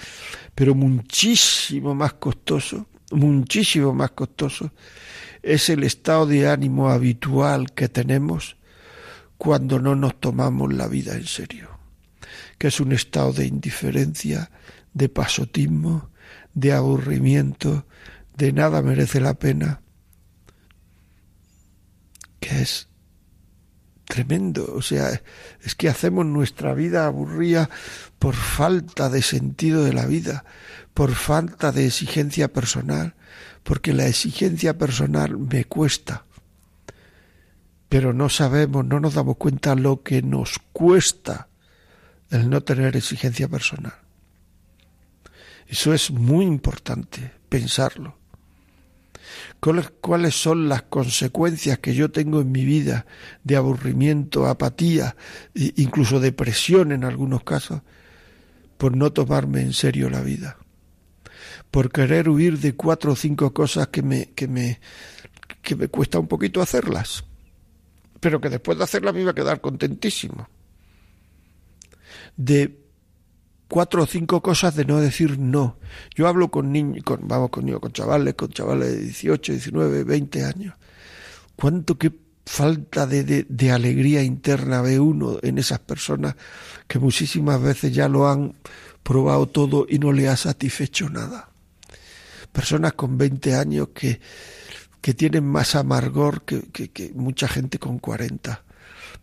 [0.54, 4.70] Pero muchísimo más costoso, muchísimo más costoso
[5.42, 8.56] es el estado de ánimo habitual que tenemos
[9.38, 11.70] cuando no nos tomamos la vida en serio,
[12.59, 14.50] que es un estado de indiferencia,
[14.92, 16.10] de pasotismo,
[16.54, 17.86] de aburrimiento,
[18.36, 19.80] de nada merece la pena,
[22.40, 22.88] que es
[24.10, 24.74] tremendo.
[24.74, 25.22] O sea,
[25.62, 27.70] es que hacemos nuestra vida aburrida
[28.18, 30.44] por falta de sentido de la vida,
[30.92, 33.14] por falta de exigencia personal,
[33.62, 36.24] porque la exigencia personal me cuesta.
[37.88, 41.48] Pero no sabemos, no nos damos cuenta lo que nos cuesta
[42.30, 43.94] el no tener exigencia personal.
[45.70, 48.18] Eso es muy importante pensarlo.
[50.00, 53.06] ¿Cuáles son las consecuencias que yo tengo en mi vida
[53.44, 55.16] de aburrimiento, apatía,
[55.54, 57.83] e incluso depresión en algunos casos,
[58.76, 60.56] por no tomarme en serio la vida?
[61.70, 64.80] por querer huir de cuatro o cinco cosas que me, que me,
[65.62, 67.24] que me cuesta un poquito hacerlas,
[68.18, 70.48] pero que después de hacerlas me iba a quedar contentísimo.
[72.37, 72.76] De
[73.70, 75.78] cuatro o cinco cosas de no decir no.
[76.14, 80.44] Yo hablo con niños, con, vamos con con chavales, con chavales de 18, 19, 20
[80.44, 80.74] años.
[81.56, 82.12] ¿Cuánto que
[82.44, 86.35] falta de, de, alegría interna ve uno en esas personas
[86.88, 88.54] que muchísimas veces ya lo han
[89.02, 91.50] probado todo y no le ha satisfecho nada?
[92.50, 94.20] personas con 20 años que,
[95.00, 98.62] que tienen más amargor que, que, mucha gente con 40,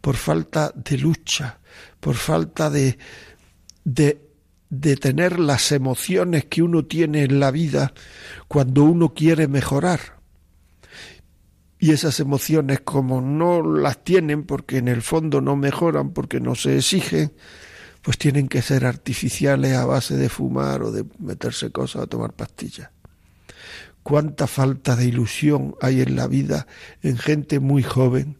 [0.01, 1.59] por falta de lucha,
[1.99, 2.97] por falta de,
[3.83, 4.26] de,
[4.69, 7.93] de tener las emociones que uno tiene en la vida
[8.47, 10.17] cuando uno quiere mejorar.
[11.79, 16.55] Y esas emociones como no las tienen porque en el fondo no mejoran, porque no
[16.55, 17.33] se exigen,
[18.01, 22.33] pues tienen que ser artificiales a base de fumar o de meterse cosas o tomar
[22.33, 22.89] pastillas
[24.07, 26.65] cuánta falta de ilusión hay en la vida
[27.03, 28.37] en gente muy joven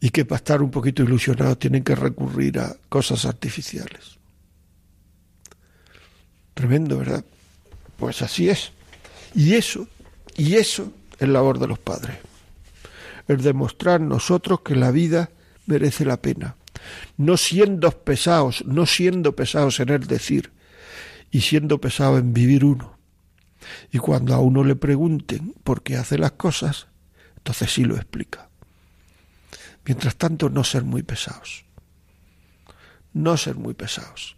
[0.00, 4.15] y que para estar un poquito ilusionados tienen que recurrir a cosas artificiales.
[6.56, 7.22] Tremendo, ¿verdad?
[7.98, 8.72] Pues así es.
[9.34, 9.88] Y eso,
[10.38, 12.16] y eso es labor de los padres.
[13.28, 15.28] El demostrar nosotros que la vida
[15.66, 16.56] merece la pena.
[17.18, 20.50] no siendo pesados, no siendo pesados en el decir
[21.30, 22.96] y siendo pesados en vivir uno.
[23.92, 26.86] Y cuando a uno le pregunten por qué hace las cosas,
[27.36, 28.48] entonces sí lo explica.
[29.84, 31.66] Mientras tanto, no ser muy pesados.
[33.12, 34.36] No ser muy pesados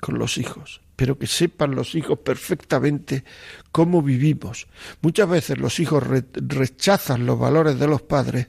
[0.00, 3.24] con los hijos, pero que sepan los hijos perfectamente
[3.72, 4.68] cómo vivimos.
[5.02, 6.02] Muchas veces los hijos
[6.34, 8.48] rechazan los valores de los padres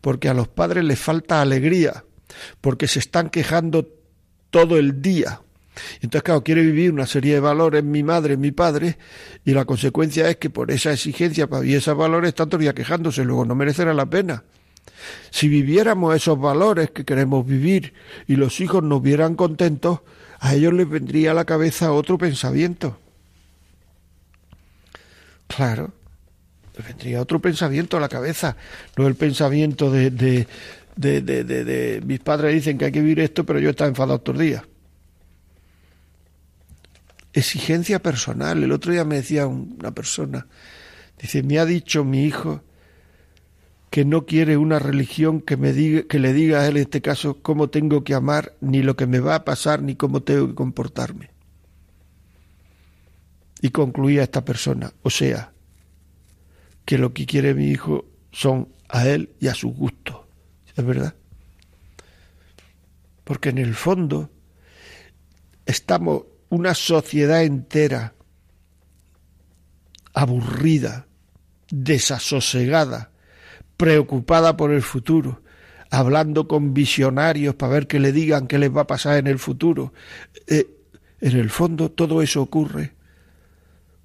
[0.00, 2.04] porque a los padres les falta alegría,
[2.60, 3.88] porque se están quejando
[4.50, 5.40] todo el día.
[6.00, 8.98] Entonces, claro, quiere vivir una serie de valores mi madre, mi padre,
[9.44, 13.44] y la consecuencia es que por esa exigencia vivir esos valores están todavía quejándose, luego
[13.44, 14.44] no merecerá la pena.
[15.30, 17.94] Si viviéramos esos valores que queremos vivir
[18.26, 20.00] y los hijos nos vieran contentos,
[20.40, 22.98] a ellos les vendría a la cabeza otro pensamiento.
[25.46, 25.92] Claro,
[26.76, 28.56] les vendría otro pensamiento a la cabeza,
[28.96, 30.46] no el pensamiento de, de,
[30.96, 34.40] de, de, mis padres dicen que hay que vivir esto, pero yo estaba enfadado todos
[34.40, 34.62] días.
[37.32, 38.62] Exigencia personal.
[38.62, 40.46] El otro día me decía una persona,
[41.20, 42.62] dice, me ha dicho mi hijo
[43.90, 47.00] que no quiere una religión que me diga, que le diga a él en este
[47.00, 50.48] caso cómo tengo que amar, ni lo que me va a pasar, ni cómo tengo
[50.48, 51.30] que comportarme.
[53.60, 55.52] Y concluía esta persona, o sea,
[56.84, 60.28] que lo que quiere mi hijo son a él y a su gusto.
[60.76, 61.14] ¿Es verdad?
[63.24, 64.30] Porque en el fondo
[65.66, 68.14] estamos una sociedad entera
[70.14, 71.06] aburrida,
[71.70, 73.10] desasosegada,
[73.78, 75.40] preocupada por el futuro,
[75.88, 79.38] hablando con visionarios para ver qué le digan qué les va a pasar en el
[79.38, 79.94] futuro.
[80.46, 80.66] Eh,
[81.22, 82.92] en el fondo todo eso ocurre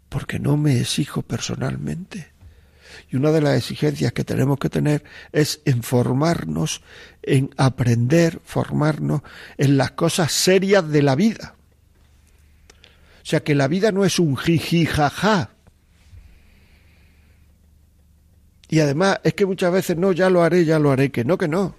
[0.08, 2.32] porque no me exijo personalmente.
[3.10, 6.84] Y una de las exigencias que tenemos que tener es en formarnos,
[7.24, 9.24] en aprender, formarnos
[9.58, 11.56] en las cosas serias de la vida.
[13.24, 15.53] O sea que la vida no es un jiji jaja,
[18.70, 21.38] Y además es que muchas veces no, ya lo haré, ya lo haré, que no,
[21.38, 21.76] que no.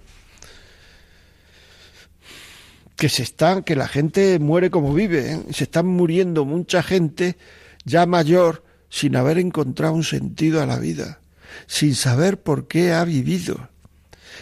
[2.95, 5.39] Que se están, que la gente muere como vive, ¿eh?
[5.51, 7.37] se están muriendo mucha gente
[7.83, 11.19] ya mayor sin haber encontrado un sentido a la vida,
[11.67, 13.69] sin saber por qué ha vivido,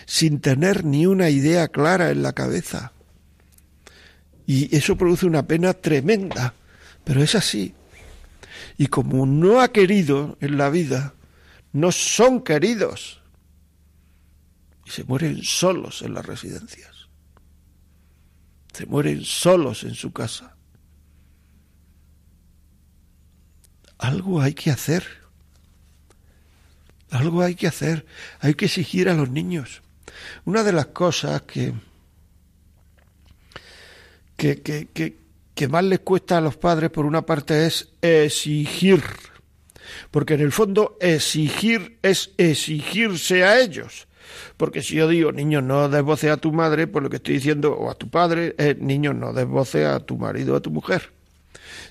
[0.05, 2.93] sin tener ni una idea clara en la cabeza.
[4.45, 6.53] Y eso produce una pena tremenda,
[7.03, 7.73] pero es así.
[8.77, 11.13] Y como no ha querido en la vida,
[11.73, 13.19] no son queridos
[14.85, 17.09] y se mueren solos en las residencias.
[18.73, 20.55] Se mueren solos en su casa.
[23.97, 25.03] Algo hay que hacer.
[27.09, 28.05] Algo hay que hacer.
[28.39, 29.81] Hay que exigir a los niños.
[30.45, 31.73] Una de las cosas que,
[34.37, 35.17] que, que,
[35.55, 39.03] que más les cuesta a los padres, por una parte, es exigir
[40.13, 44.07] porque en el fondo exigir es exigirse a ellos.
[44.57, 47.73] Porque si yo digo, niño, no desvoce a tu madre, pues lo que estoy diciendo,
[47.73, 51.09] o a tu padre, es, niño, no desvoce a tu marido o a tu mujer.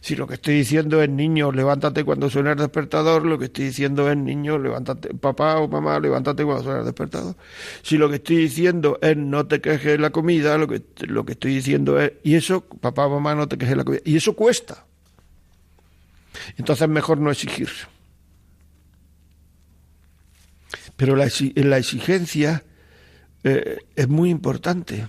[0.00, 3.64] Si lo que estoy diciendo es, niño, levántate cuando suene el despertador, lo que estoy
[3.64, 7.34] diciendo es, niño, levántate, papá o mamá, levántate cuando suene el despertador.
[7.82, 11.32] Si lo que estoy diciendo es, no te quejes la comida, lo que, lo que
[11.32, 14.02] estoy diciendo es, y eso, papá o mamá, no te quejes la comida.
[14.04, 14.84] Y eso cuesta.
[16.56, 17.68] Entonces mejor no exigir.
[20.97, 22.64] Pero la, la exigencia
[23.45, 25.09] eh, es muy importante.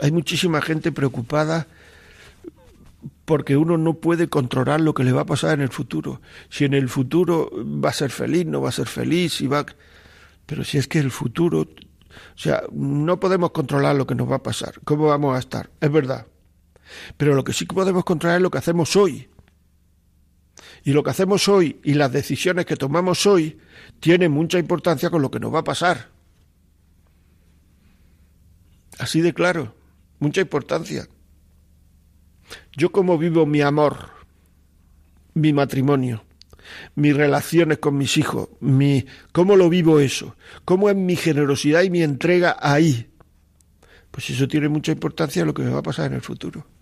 [0.00, 1.66] Hay muchísima gente preocupada
[3.24, 6.20] porque uno no puede controlar lo que le va a pasar en el futuro.
[6.50, 9.64] Si en el futuro va a ser feliz, no va a ser feliz, si va...
[10.46, 14.36] pero si es que el futuro, o sea, no podemos controlar lo que nos va
[14.36, 16.26] a pasar, cómo vamos a estar, es verdad.
[17.16, 19.28] Pero lo que sí podemos controlar es lo que hacemos hoy.
[20.84, 23.58] Y lo que hacemos hoy y las decisiones que tomamos hoy
[24.00, 26.10] tienen mucha importancia con lo que nos va a pasar.
[28.98, 29.74] Así de claro,
[30.18, 31.08] mucha importancia.
[32.76, 34.10] Yo cómo vivo mi amor,
[35.32, 36.22] mi matrimonio,
[36.94, 41.88] mis relaciones con mis hijos, mi cómo lo vivo eso, cómo es mi generosidad y
[41.88, 43.10] mi entrega ahí.
[44.10, 46.73] Pues eso tiene mucha importancia en lo que me va a pasar en el futuro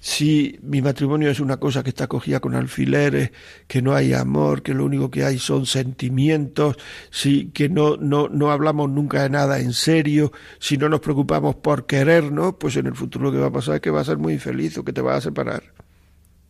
[0.00, 3.32] si mi matrimonio es una cosa que está cogida con alfileres,
[3.66, 6.76] que no hay amor, que lo único que hay son sentimientos,
[7.10, 11.56] si que no, no, no hablamos nunca de nada en serio, si no nos preocupamos
[11.56, 14.04] por querernos, pues en el futuro lo que va a pasar es que va a
[14.04, 15.62] ser muy infeliz o que te va a separar.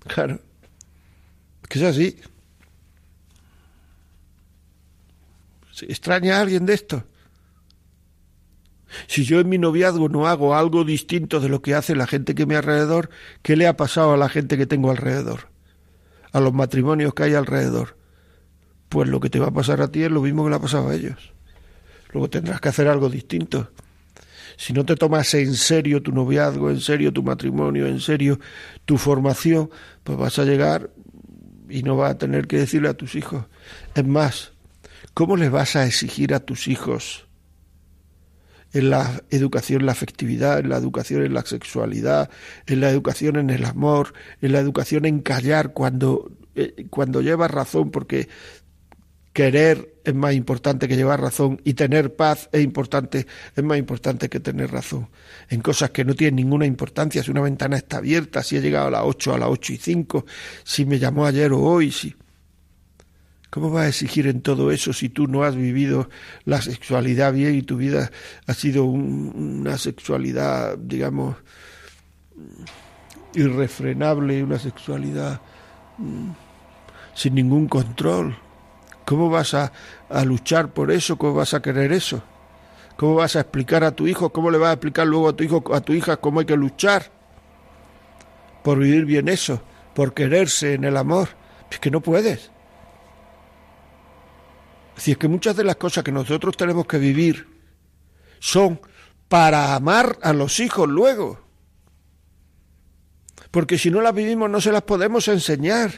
[0.06, 0.40] Claro.
[1.68, 2.16] Que es así.
[5.82, 7.04] ¿Extraña a alguien de esto?
[9.06, 12.34] Si yo en mi noviazgo no hago algo distinto de lo que hace la gente
[12.34, 13.10] que me alrededor,
[13.42, 15.48] ¿qué le ha pasado a la gente que tengo alrededor?
[16.32, 17.96] A los matrimonios que hay alrededor.
[18.88, 20.60] Pues lo que te va a pasar a ti es lo mismo que le ha
[20.60, 21.32] pasado a ellos.
[22.12, 23.70] Luego tendrás que hacer algo distinto.
[24.56, 28.40] Si no te tomas en serio tu noviazgo, en serio tu matrimonio, en serio
[28.86, 29.70] tu formación,
[30.02, 30.90] pues vas a llegar
[31.68, 33.44] y no vas a tener que decirle a tus hijos.
[33.94, 34.52] Es más,
[35.14, 37.27] ¿cómo les vas a exigir a tus hijos
[38.72, 42.30] en la educación en la afectividad, en la educación en la sexualidad,
[42.66, 47.50] en la educación en el amor, en la educación en callar cuando, eh, cuando llevas
[47.50, 48.28] razón, porque
[49.32, 54.28] querer es más importante que llevar razón y tener paz es importante, es más importante
[54.28, 55.08] que tener razón.
[55.48, 58.88] En cosas que no tienen ninguna importancia, si una ventana está abierta, si he llegado
[58.88, 60.26] a las 8, a las ocho y cinco,
[60.64, 62.16] si me llamó ayer o hoy, si
[63.50, 66.10] ¿Cómo vas a exigir en todo eso si tú no has vivido
[66.44, 68.10] la sexualidad bien y tu vida
[68.46, 71.36] ha sido una sexualidad, digamos,
[73.34, 75.40] irrefrenable, una sexualidad
[75.96, 76.30] mm,
[77.14, 78.36] sin ningún control?
[79.06, 79.72] ¿Cómo vas a,
[80.10, 81.16] a, luchar por eso?
[81.16, 82.22] ¿Cómo vas a querer eso?
[82.96, 84.30] ¿Cómo vas a explicar a tu hijo?
[84.30, 86.56] ¿Cómo le vas a explicar luego a tu hijo, a tu hija cómo hay que
[86.56, 87.10] luchar
[88.62, 89.62] por vivir bien eso,
[89.94, 91.30] por quererse en el amor?
[91.70, 92.50] Es que no puedes.
[94.98, 97.46] Así es que muchas de las cosas que nosotros tenemos que vivir
[98.40, 98.80] son
[99.28, 101.38] para amar a los hijos luego.
[103.52, 105.92] Porque si no las vivimos no se las podemos enseñar.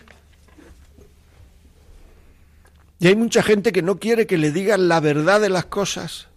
[2.98, 6.28] Y hay mucha gente que no quiere que le digan la verdad de las cosas.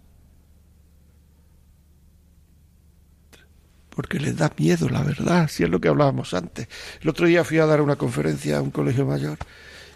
[3.90, 6.66] Porque les da miedo la verdad, si es lo que hablábamos antes.
[7.02, 9.36] El otro día fui a dar una conferencia a un colegio mayor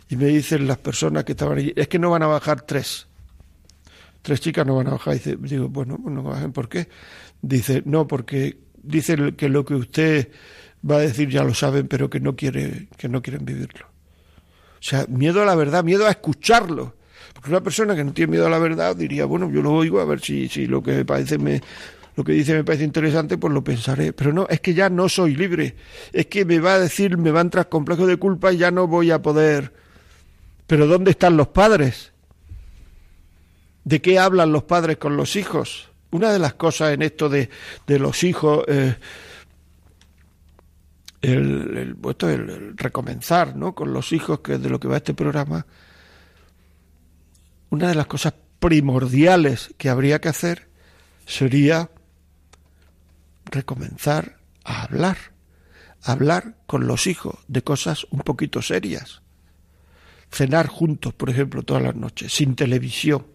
[0.09, 3.07] y me dicen las personas que estaban allí, es que no van a bajar tres.
[4.23, 5.17] Tres chicas no van a bajar.
[5.17, 6.89] Y digo, bueno, pues no bajen, ¿por qué?
[7.43, 10.31] Dice, no, porque dicen que lo que usted
[10.89, 13.87] va a decir ya lo saben, pero que no quiere, que no quieren vivirlo.
[13.87, 16.95] O sea, miedo a la verdad, miedo a escucharlo.
[17.35, 20.01] Porque una persona que no tiene miedo a la verdad diría, bueno, yo lo oigo
[20.01, 21.61] a ver si, si lo que me parece me,
[22.17, 24.13] lo que dice me parece interesante, pues lo pensaré.
[24.13, 25.77] Pero no, es que ya no soy libre.
[26.13, 28.87] Es que me va a decir, me va a entrar de culpa y ya no
[28.87, 29.73] voy a poder
[30.69, 32.13] pero ¿dónde están los padres?
[33.85, 35.89] ¿De qué hablan los padres con los hijos?
[36.11, 37.49] Una de las cosas en esto de,
[37.87, 38.95] los hijos, eh,
[41.23, 43.75] el, el, recomenzar ¿no?
[43.75, 45.67] con los hijos, que es de lo que va este programa,
[47.71, 50.69] una de las cosas primordiales que habría que hacer
[51.25, 51.91] sería
[53.47, 55.17] recomenzar a hablar,
[56.03, 59.23] hablar con los hijos de cosas un poquito serias
[60.31, 63.27] cenar juntos, por ejemplo, todas las noches, sin televisión.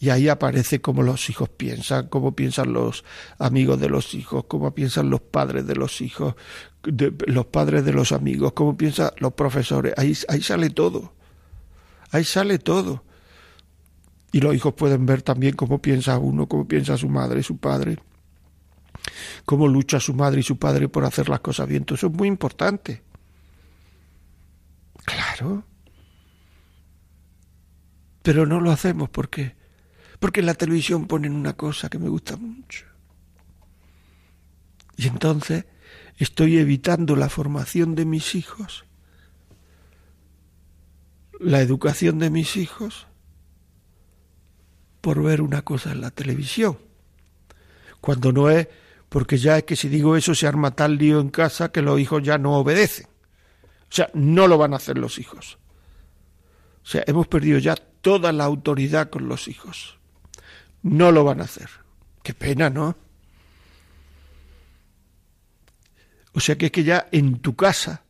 [0.00, 3.04] Y ahí aparece cómo los hijos piensan, cómo piensan los
[3.38, 6.36] amigos de los hijos, cómo piensan los padres de los hijos,
[6.84, 9.94] los padres de los amigos, cómo piensan los profesores.
[9.96, 11.12] Ahí, ahí sale todo.
[12.12, 13.02] Ahí sale todo.
[14.30, 17.98] Y los hijos pueden ver también cómo piensa uno, cómo piensa su madre su padre,
[19.44, 21.84] cómo lucha su madre y su padre por hacer las cosas bien.
[21.90, 23.02] eso es muy importante.
[25.04, 25.64] Claro.
[28.22, 29.58] Pero no lo hacemos porque
[30.18, 32.86] porque en la televisión ponen una cosa que me gusta mucho.
[34.96, 35.64] Y entonces
[36.16, 38.84] estoy evitando la formación de mis hijos,
[41.38, 43.06] la educación de mis hijos,
[45.00, 46.78] por ver una cosa en la televisión.
[48.00, 48.66] Cuando no es,
[49.08, 52.00] porque ya es que si digo eso se arma tal lío en casa que los
[52.00, 53.06] hijos ya no obedecen.
[53.06, 55.58] O sea, no lo van a hacer los hijos.
[56.82, 59.98] O sea, hemos perdido ya toda la autoridad con los hijos.
[60.82, 61.68] No lo van a hacer.
[62.22, 62.96] Qué pena, ¿no?
[66.32, 68.02] O sea que es que ya en tu casa,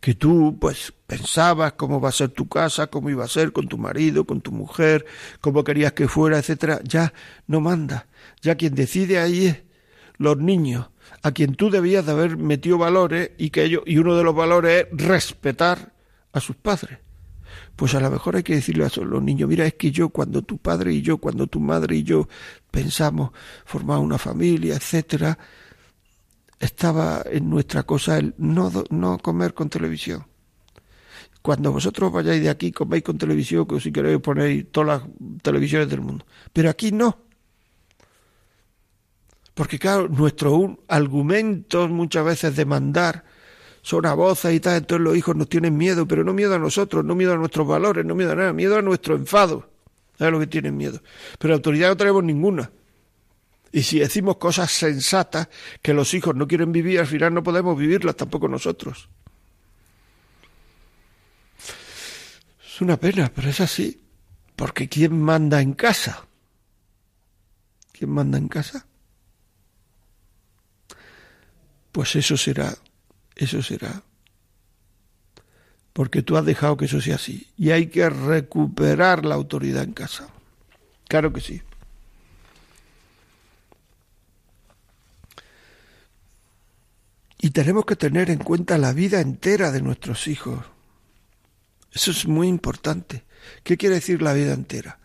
[0.00, 3.68] que tú pues pensabas cómo va a ser tu casa, cómo iba a ser con
[3.68, 5.04] tu marido, con tu mujer,
[5.40, 7.12] cómo querías que fuera, etcétera, ya
[7.46, 8.06] no manda.
[8.40, 9.62] Ya quien decide ahí es
[10.16, 10.88] los niños,
[11.22, 14.34] a quien tú debías de haber metido valores y que ellos, y uno de los
[14.34, 15.92] valores es respetar
[16.32, 16.98] a sus padres
[17.78, 20.42] pues a lo mejor hay que decirle a los niños, mira, es que yo cuando
[20.42, 22.26] tu padre y yo, cuando tu madre y yo
[22.72, 23.30] pensamos
[23.64, 25.38] formar una familia, etcétera,
[26.58, 30.26] estaba en nuestra cosa el no, no comer con televisión.
[31.40, 35.10] Cuando vosotros vayáis de aquí, coméis con televisión, que si queréis ponéis todas las
[35.40, 36.26] televisiones del mundo.
[36.52, 37.16] Pero aquí no.
[39.54, 43.24] Porque claro, nuestro argumento muchas veces de mandar
[43.88, 46.58] son a voces y tal, entonces los hijos nos tienen miedo, pero no miedo a
[46.58, 49.70] nosotros, no miedo a nuestros valores, no miedo a nada, miedo a nuestro enfado.
[50.18, 51.00] Es lo que tienen miedo.
[51.38, 52.70] Pero autoridad no tenemos ninguna.
[53.72, 55.48] Y si decimos cosas sensatas
[55.80, 59.08] que los hijos no quieren vivir, al final no podemos vivirlas tampoco nosotros.
[62.62, 64.02] Es una pena, pero es así.
[64.54, 66.26] Porque ¿quién manda en casa?
[67.92, 68.86] ¿Quién manda en casa?
[71.90, 72.76] Pues eso será,
[73.38, 74.02] eso será.
[75.94, 77.48] Porque tú has dejado que eso sea así.
[77.56, 80.28] Y hay que recuperar la autoridad en casa.
[81.08, 81.62] Claro que sí.
[87.40, 90.64] Y tenemos que tener en cuenta la vida entera de nuestros hijos.
[91.92, 93.24] Eso es muy importante.
[93.62, 94.98] ¿Qué quiere decir la vida entera?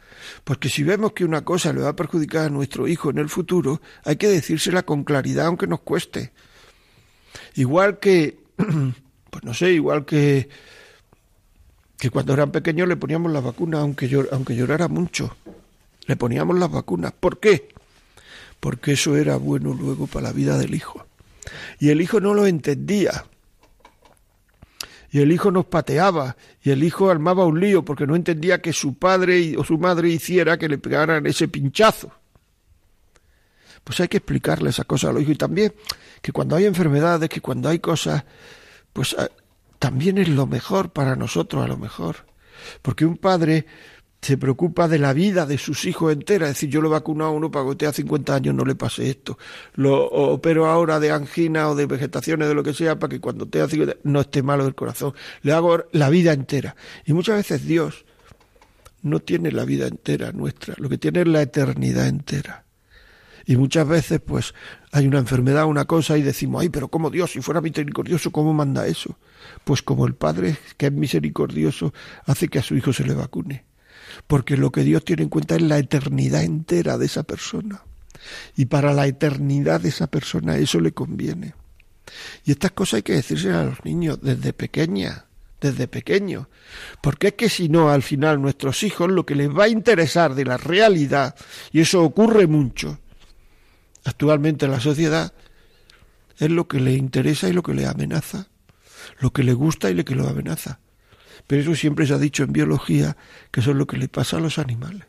[0.44, 3.30] Porque si vemos que una cosa le va a perjudicar a nuestro hijo en el
[3.30, 6.34] futuro, hay que decírsela con claridad aunque nos cueste.
[7.56, 8.38] Igual que,
[9.30, 10.50] pues no sé, igual que,
[11.98, 15.36] que cuando eran pequeños le poníamos las vacunas aunque, aunque llorara mucho.
[16.06, 17.14] Le poníamos las vacunas.
[17.14, 17.70] ¿Por qué?
[18.60, 21.06] Porque eso era bueno luego para la vida del hijo.
[21.80, 23.26] Y el hijo no lo entendía.
[25.12, 28.74] Y el hijo nos pateaba, y el hijo armaba un lío porque no entendía que
[28.74, 32.12] su padre o su madre hiciera que le pegaran ese pinchazo.
[33.84, 35.74] Pues hay que explicarle esa cosa al hijo y también
[36.22, 38.24] que cuando hay enfermedades, que cuando hay cosas,
[38.94, 39.30] pues ah,
[39.80, 42.26] también es lo mejor para nosotros a lo mejor.
[42.82, 43.66] Porque un padre
[44.22, 46.48] se preocupa de la vida de sus hijos entera.
[46.48, 48.76] Es decir, yo lo vacuno a uno para que usted a 50 años no le
[48.76, 49.38] pase esto.
[49.74, 53.46] Lo opero ahora de angina o de vegetaciones, de lo que sea, para que cuando
[53.48, 55.14] tenga 50 no esté malo del corazón.
[55.42, 56.76] Le hago la vida entera.
[57.06, 58.06] Y muchas veces Dios
[59.02, 62.63] no tiene la vida entera nuestra, lo que tiene es la eternidad entera.
[63.46, 64.54] Y muchas veces, pues,
[64.92, 68.54] hay una enfermedad, una cosa, y decimos, ay, pero como Dios, si fuera misericordioso, ¿cómo
[68.54, 69.18] manda eso?
[69.64, 71.94] Pues como el Padre, que es misericordioso,
[72.26, 73.66] hace que a su hijo se le vacune
[74.28, 77.82] porque lo que Dios tiene en cuenta es la eternidad entera de esa persona.
[78.56, 81.54] Y para la eternidad de esa persona eso le conviene.
[82.46, 85.26] Y estas cosas hay que decírselas a los niños desde pequeña,
[85.60, 86.48] desde pequeños.
[87.02, 90.36] Porque es que si no, al final nuestros hijos lo que les va a interesar
[90.36, 91.36] de la realidad,
[91.72, 93.00] y eso ocurre mucho
[94.04, 95.34] actualmente en la sociedad,
[96.38, 98.48] es lo que le interesa y lo que le amenaza,
[99.20, 100.80] lo que le gusta y lo que lo amenaza.
[101.48, 103.18] Pero eso siempre se ha dicho en biología
[103.52, 105.04] que eso es lo que le pasa a los animales.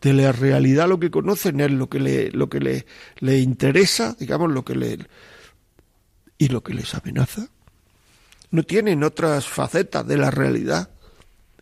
[0.00, 2.86] De la realidad lo que conocen es lo que le, lo que le,
[3.18, 4.98] le interesa, digamos, lo que le
[6.36, 7.48] y lo que les amenaza.
[8.50, 10.90] No tienen otras facetas de la realidad.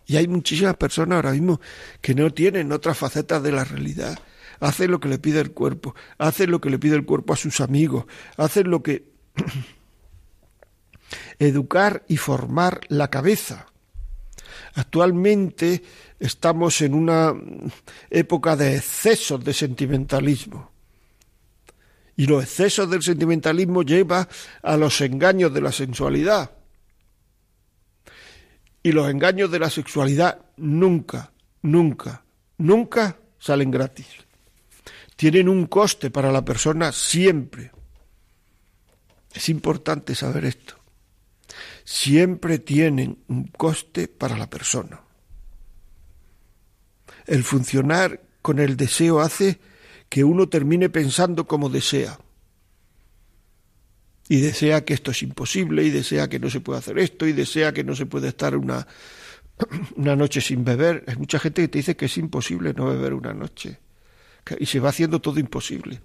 [0.06, 1.60] Y hay muchísimas personas ahora mismo
[2.00, 4.18] que no tienen otras facetas de la realidad.
[4.62, 7.36] Hacen lo que le pide el cuerpo, hacen lo que le pide el cuerpo a
[7.36, 8.06] sus amigos,
[8.38, 9.12] hacen lo que...
[11.38, 13.66] Educar y formar la cabeza
[14.74, 15.82] Actualmente
[16.18, 17.34] estamos en una
[18.10, 20.70] época de excesos de sentimentalismo.
[22.16, 24.28] Y los excesos del sentimentalismo llevan
[24.62, 26.50] a los engaños de la sensualidad.
[28.82, 31.32] Y los engaños de la sexualidad nunca,
[31.62, 32.24] nunca,
[32.58, 34.06] nunca salen gratis.
[35.16, 37.70] Tienen un coste para la persona siempre.
[39.32, 40.82] Es importante saber esto
[41.84, 45.00] siempre tienen un coste para la persona.
[47.26, 49.60] El funcionar con el deseo hace
[50.08, 52.18] que uno termine pensando como desea.
[54.28, 57.32] Y desea que esto es imposible, y desea que no se puede hacer esto, y
[57.32, 58.86] desea que no se puede estar una,
[59.96, 61.04] una noche sin beber.
[61.06, 63.78] Hay mucha gente que te dice que es imposible no beber una noche.
[64.58, 66.00] Y se va haciendo todo imposible.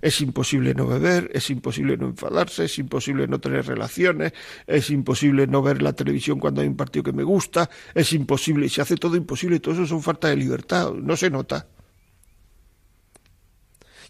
[0.00, 4.34] Es imposible no beber, es imposible no enfadarse, es imposible no tener relaciones,
[4.66, 8.66] es imposible no ver la televisión cuando hay un partido que me gusta, es imposible,
[8.66, 11.68] y se hace todo imposible, todo eso son falta de libertad, no se nota.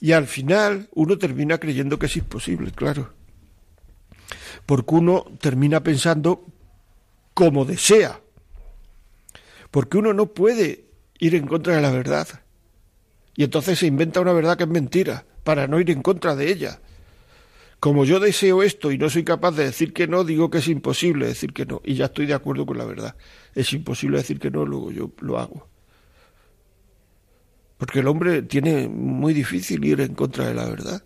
[0.01, 3.13] Y al final uno termina creyendo que es imposible, claro.
[4.67, 6.45] Porque uno termina pensando
[7.35, 8.21] como desea.
[9.71, 10.87] Porque uno no puede
[11.19, 12.27] ir en contra de la verdad.
[13.37, 16.51] Y entonces se inventa una verdad que es mentira para no ir en contra de
[16.51, 16.81] ella.
[17.81, 20.69] Como yo deseo esto y no soy capaz de decir que no, digo que es
[20.69, 21.83] imposible decir que no.
[21.85, 23.17] Y ya estoy de acuerdo con la verdad.
[23.55, 25.69] Es imposible decir que no, luego yo lo hago.
[27.77, 31.03] Porque el hombre tiene muy difícil ir en contra de la verdad.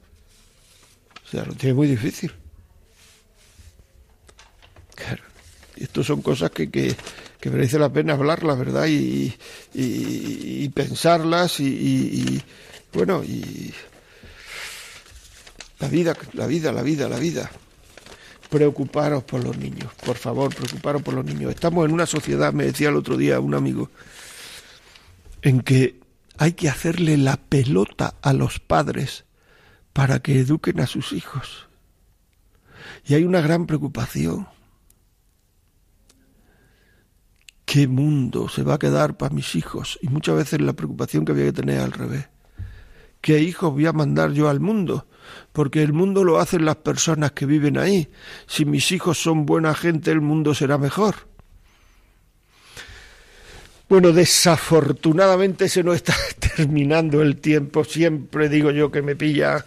[1.24, 2.32] O sea, lo tiene muy difícil.
[4.94, 5.27] Claro.
[5.80, 6.96] Esto son cosas que, que,
[7.50, 9.34] merece la pena hablar, la verdad, y,
[9.74, 12.42] y, pensarlas y, y,
[12.92, 13.72] bueno, y
[15.78, 17.50] la vida, la vida, la vida, la vida.
[18.50, 21.50] Preocuparos por los niños, por favor, preocuparos por los niños.
[21.50, 23.90] Estamos en una sociedad, me decía el otro día un amigo,
[25.42, 26.00] en que
[26.38, 29.24] hay que hacerle la pelota a los padres
[29.92, 31.68] para que eduquen a sus hijos.
[33.06, 34.46] Y hay una gran preocupación.
[37.68, 39.98] ¿Qué mundo se va a quedar para mis hijos?
[40.00, 42.26] Y muchas veces la preocupación que había que tener al revés.
[43.20, 45.06] ¿Qué hijos voy a mandar yo al mundo?
[45.52, 48.08] Porque el mundo lo hacen las personas que viven ahí.
[48.46, 51.28] Si mis hijos son buena gente, el mundo será mejor.
[53.86, 56.14] Bueno, desafortunadamente se nos está
[56.56, 57.84] terminando el tiempo.
[57.84, 59.62] Siempre digo yo que me pilla,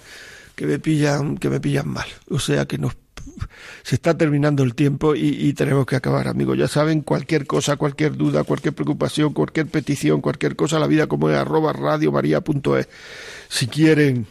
[0.55, 2.07] que me pillan, que me pillan mal.
[2.31, 2.95] O sea que nos
[3.83, 6.57] se está terminando el tiempo y, tenemos que acabar, amigos.
[6.57, 11.29] Ya saben, cualquier cosa, cualquier duda, cualquier preocupación, cualquier petición, cualquier cosa, la vida como
[11.29, 12.87] es arroba radiomaria.es.
[13.49, 14.27] Si quieren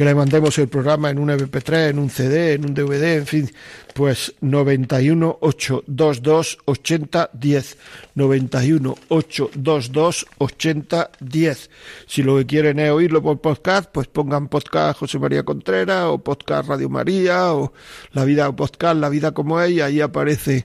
[0.00, 3.26] que le mandemos el programa en un MP3, en un CD, en un DVD, en
[3.26, 3.50] fin,
[3.92, 7.78] pues 91 822 80 10.
[8.14, 11.70] 91 822 80 10.
[12.06, 16.16] Si lo que quieren es oírlo por podcast, pues pongan podcast José María Contreras o
[16.16, 17.74] podcast Radio María o
[18.12, 20.64] La Vida podcast La Vida como ella, ahí aparece.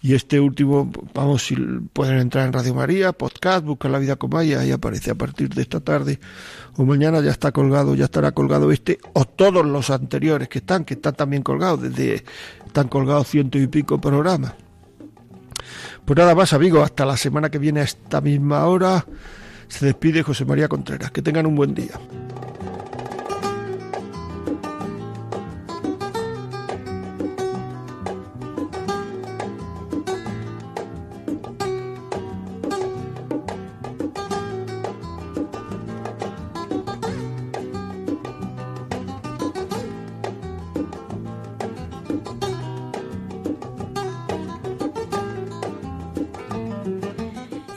[0.00, 1.54] Y este último, vamos, si
[1.92, 5.50] pueden entrar en Radio María, podcast, buscar La Vida como ella, ahí aparece a partir
[5.50, 6.18] de esta tarde
[6.80, 10.84] o mañana ya está colgado, ya estará colgado este o todos los anteriores que están,
[10.84, 12.24] que están también colgados, desde
[12.66, 14.54] están colgados ciento y pico programas.
[16.04, 19.04] Pues nada más amigos, hasta la semana que viene a esta misma hora
[19.68, 21.10] se despide José María Contreras.
[21.10, 21.92] Que tengan un buen día.